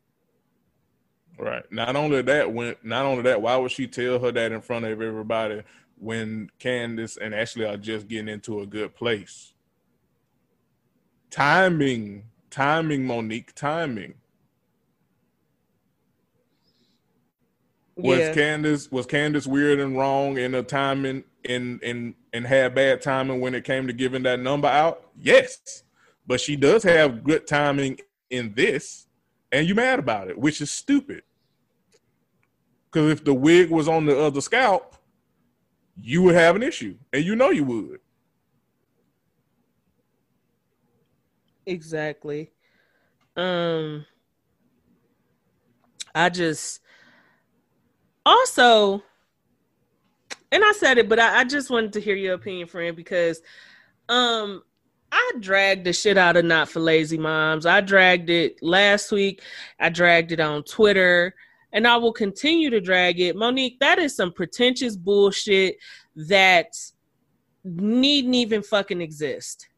[1.39, 1.65] Right.
[1.73, 4.85] Not only that, when not only that, why would she tell her that in front
[4.85, 5.63] of everybody
[5.99, 9.55] when Candace and Ashley are just getting into a good place?
[11.31, 14.15] Timing, timing, Monique, timing.
[17.97, 18.35] Was Yeah.
[18.35, 23.41] Candace was Candace weird and wrong in the timing and and and had bad timing
[23.41, 25.11] when it came to giving that number out?
[25.17, 25.83] Yes.
[26.27, 27.99] But she does have good timing
[28.31, 29.07] in this,
[29.53, 31.23] and you mad about it, which is stupid.
[32.91, 34.97] Because if the wig was on the other scalp,
[36.01, 38.01] you would have an issue, and you know you would.
[41.67, 42.51] Exactly.
[43.37, 44.07] Um
[46.15, 46.81] I just
[48.25, 49.03] also
[50.53, 53.43] and I said it, but I, I just wanted to hear your opinion, friend, because
[54.09, 54.63] um
[55.15, 57.67] I dragged the shit out of not for lazy moms.
[57.67, 59.43] I dragged it last week.
[59.79, 61.35] I dragged it on Twitter,
[61.73, 63.37] and I will continue to drag it.
[63.37, 65.77] Monique, that is some pretentious bullshit
[66.17, 66.75] that
[67.65, 69.69] needn't even fucking exist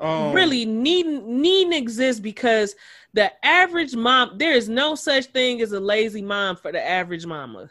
[0.00, 2.74] Um, really needn't needn't exist because
[3.12, 7.26] the average mom there is no such thing as a lazy mom for the average
[7.26, 7.70] mama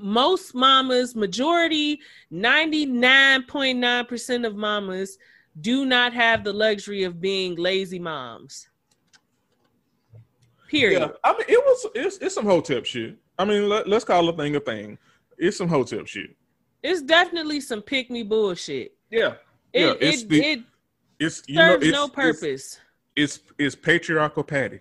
[0.00, 2.00] most mamas majority
[2.32, 5.18] 99.9% of mamas
[5.60, 8.68] do not have the luxury of being lazy moms
[10.68, 13.16] period Yeah, I mean, it was it's, it's some hotep shit.
[13.38, 14.98] I mean, let, let's call a thing a thing.
[15.38, 16.36] It's some hotep shit.
[16.82, 19.34] it's definitely some pick me bullshit Yeah,
[19.72, 20.60] it, Yeah, it's it, the- it
[21.18, 22.78] it's you know serves it's, no purpose
[23.14, 24.80] It's, it's patriarchal patty.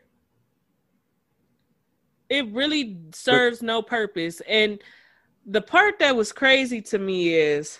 [2.30, 4.42] it really serves no purpose.
[4.48, 4.82] And
[5.46, 7.80] the part that was crazy to me is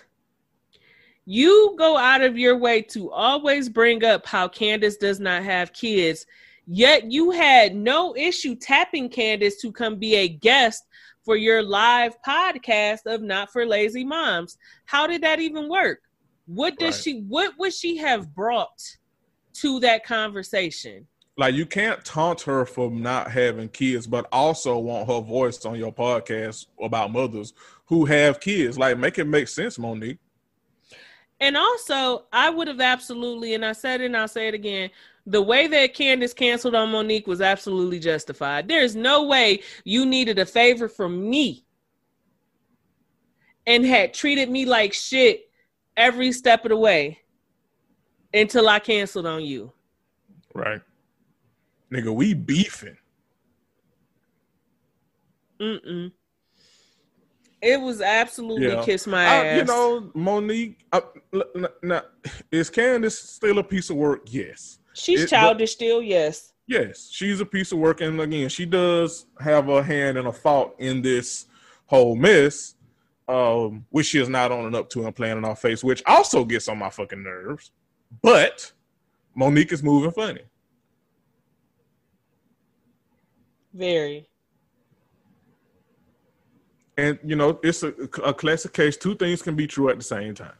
[1.24, 5.72] you go out of your way to always bring up how Candace does not have
[5.72, 6.24] kids,
[6.66, 10.84] yet you had no issue tapping Candace to come be a guest
[11.24, 14.56] for your live podcast of Not for Lazy Moms.
[14.84, 15.98] How did that even work?
[16.46, 17.02] What does Right.
[17.02, 18.80] she what would she have brought
[19.54, 21.08] to that conversation?
[21.38, 25.78] Like you can't taunt her for not having kids, but also want her voice on
[25.78, 27.52] your podcast about mothers
[27.86, 28.78] who have kids.
[28.78, 30.18] Like make it make sense, Monique.
[31.38, 34.88] And also, I would have absolutely, and I said it and I'll say it again,
[35.26, 38.68] the way that Candace canceled on Monique was absolutely justified.
[38.68, 41.66] There's no way you needed a favor from me
[43.66, 45.50] and had treated me like shit
[45.96, 47.18] every step of the way
[48.32, 49.72] until I canceled on you.
[50.54, 50.80] Right.
[51.92, 52.96] Nigga, we beefing.
[55.60, 56.12] Mm-mm.
[57.62, 58.84] It was absolutely Yeah.
[58.84, 59.58] kiss my I- ass.
[59.58, 60.84] you know, Monique,
[61.82, 62.02] now,
[62.50, 64.22] is Candace still a piece of work?
[64.26, 64.78] Yes.
[64.94, 66.52] She's it- childish still, yes.
[66.68, 70.32] Yes, she's a piece of work, and again, she does have a hand and a
[70.32, 71.46] fault in this
[71.86, 72.74] whole mess,
[73.28, 76.44] um, which she is not owning up to and playing in our face, which also
[76.44, 77.70] gets on my fucking nerves.
[78.20, 78.72] But
[79.34, 80.42] Monique is moving funny.
[83.76, 84.26] Very.
[86.96, 87.88] And you know, it's a,
[88.24, 88.96] a classic case.
[88.96, 90.52] Two things can be true at the same time.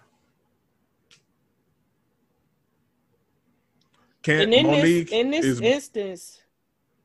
[4.23, 5.61] Can And in Monique this in this is?
[5.61, 6.43] instance,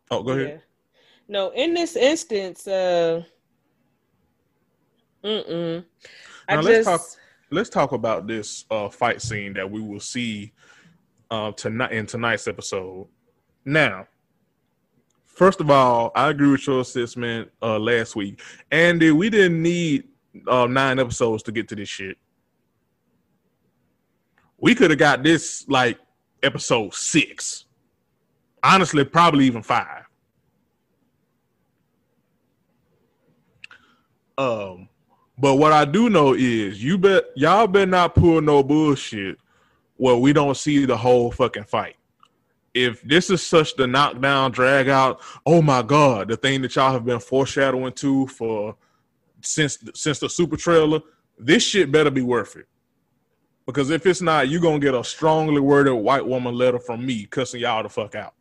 [0.09, 0.47] oh, go ahead.
[0.47, 0.57] Yeah.
[1.29, 3.23] No, in this instance, uh,
[5.23, 5.85] mm-mm.
[6.49, 7.01] I Now, let's talk-
[7.53, 10.53] Let's talk about this uh, fight scene that we will see
[11.29, 13.07] uh, tonight in tonight's episode.
[13.65, 14.07] Now,
[15.35, 18.41] first of all, I agree with your assessment uh, last week,
[18.71, 19.11] Andy.
[19.11, 20.07] We didn't need
[20.47, 22.17] uh, nine episodes to get to this shit.
[24.57, 25.97] We could have got this like
[26.43, 27.65] episode six.
[28.63, 30.05] Honestly, probably even five.
[34.37, 34.87] Um,
[35.37, 39.37] but what I do know is you bet y'all better not pull no bullshit
[39.97, 41.95] where we don't see the whole fucking fight.
[42.73, 46.93] If this is such the knockdown drag out, oh my god, the thing that y'all
[46.93, 48.76] have been foreshadowing to for
[49.41, 51.02] since since the super trailer,
[51.38, 52.68] this shit better be worth it.
[53.65, 57.26] Because if it's not, you're gonna get a strongly worded white woman letter from me
[57.26, 58.34] cussing y'all the fuck out.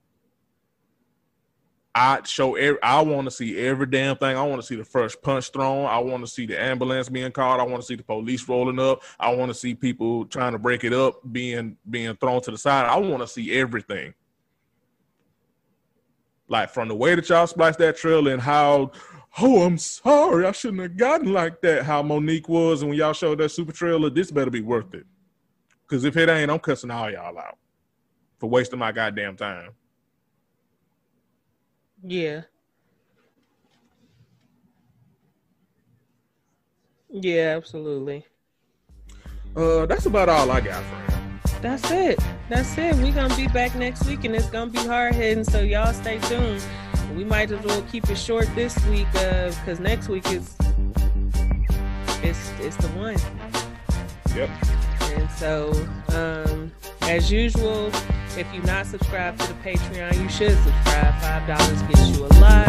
[1.95, 4.37] I show every, I want to see every damn thing.
[4.37, 5.87] I want to see the first punch thrown.
[5.87, 7.61] I want to see the ambulance being called.
[7.61, 9.03] I want to see the police rolling up.
[9.19, 12.59] I want to see people trying to break it up being being thrown to the
[12.59, 12.87] side.
[12.87, 14.15] I want to see everything.
[16.51, 18.91] Like from the way that y'all spliced that trailer and how,
[19.39, 21.85] oh, I'm sorry, I shouldn't have gotten like that.
[21.85, 25.07] How Monique was, and when y'all showed that super trailer, this better be worth it.
[25.89, 27.57] Because if it ain't, I'm cussing all y'all out
[28.39, 29.71] for wasting my goddamn time.
[32.03, 32.43] Yeah.
[37.09, 38.27] Yeah, absolutely.
[39.55, 41.20] Uh, that's about all I got for him.
[41.63, 42.19] That's it.
[42.49, 42.95] That's it.
[42.97, 46.19] We're gonna be back next week and it's gonna be hard hitting, so y'all stay
[46.21, 46.63] tuned.
[47.15, 50.57] We might as well keep it short this week, uh, because next week is
[52.23, 53.17] it's it's the one.
[54.35, 54.49] Yep.
[55.13, 55.73] And so,
[56.09, 56.73] um,
[57.03, 57.91] as usual,
[58.39, 61.15] if you're not subscribed to the Patreon, you should subscribe.
[61.21, 62.69] Five dollars gets you a lot.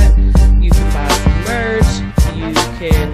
[0.61, 1.85] You can buy some merch.
[2.35, 3.09] You can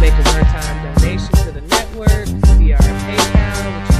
[0.00, 2.26] make a one-time donation to the network
[2.56, 3.93] via our PayPal,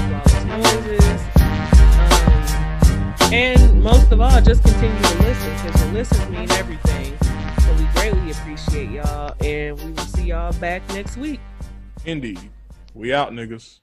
[0.56, 1.20] Noises.
[1.36, 7.16] Um, and most of all, just continue to listen because your listens mean everything.
[7.62, 11.40] So we greatly appreciate y'all, and we will see y'all back next week.
[12.04, 12.50] Indeed.
[12.94, 13.80] We out, niggas.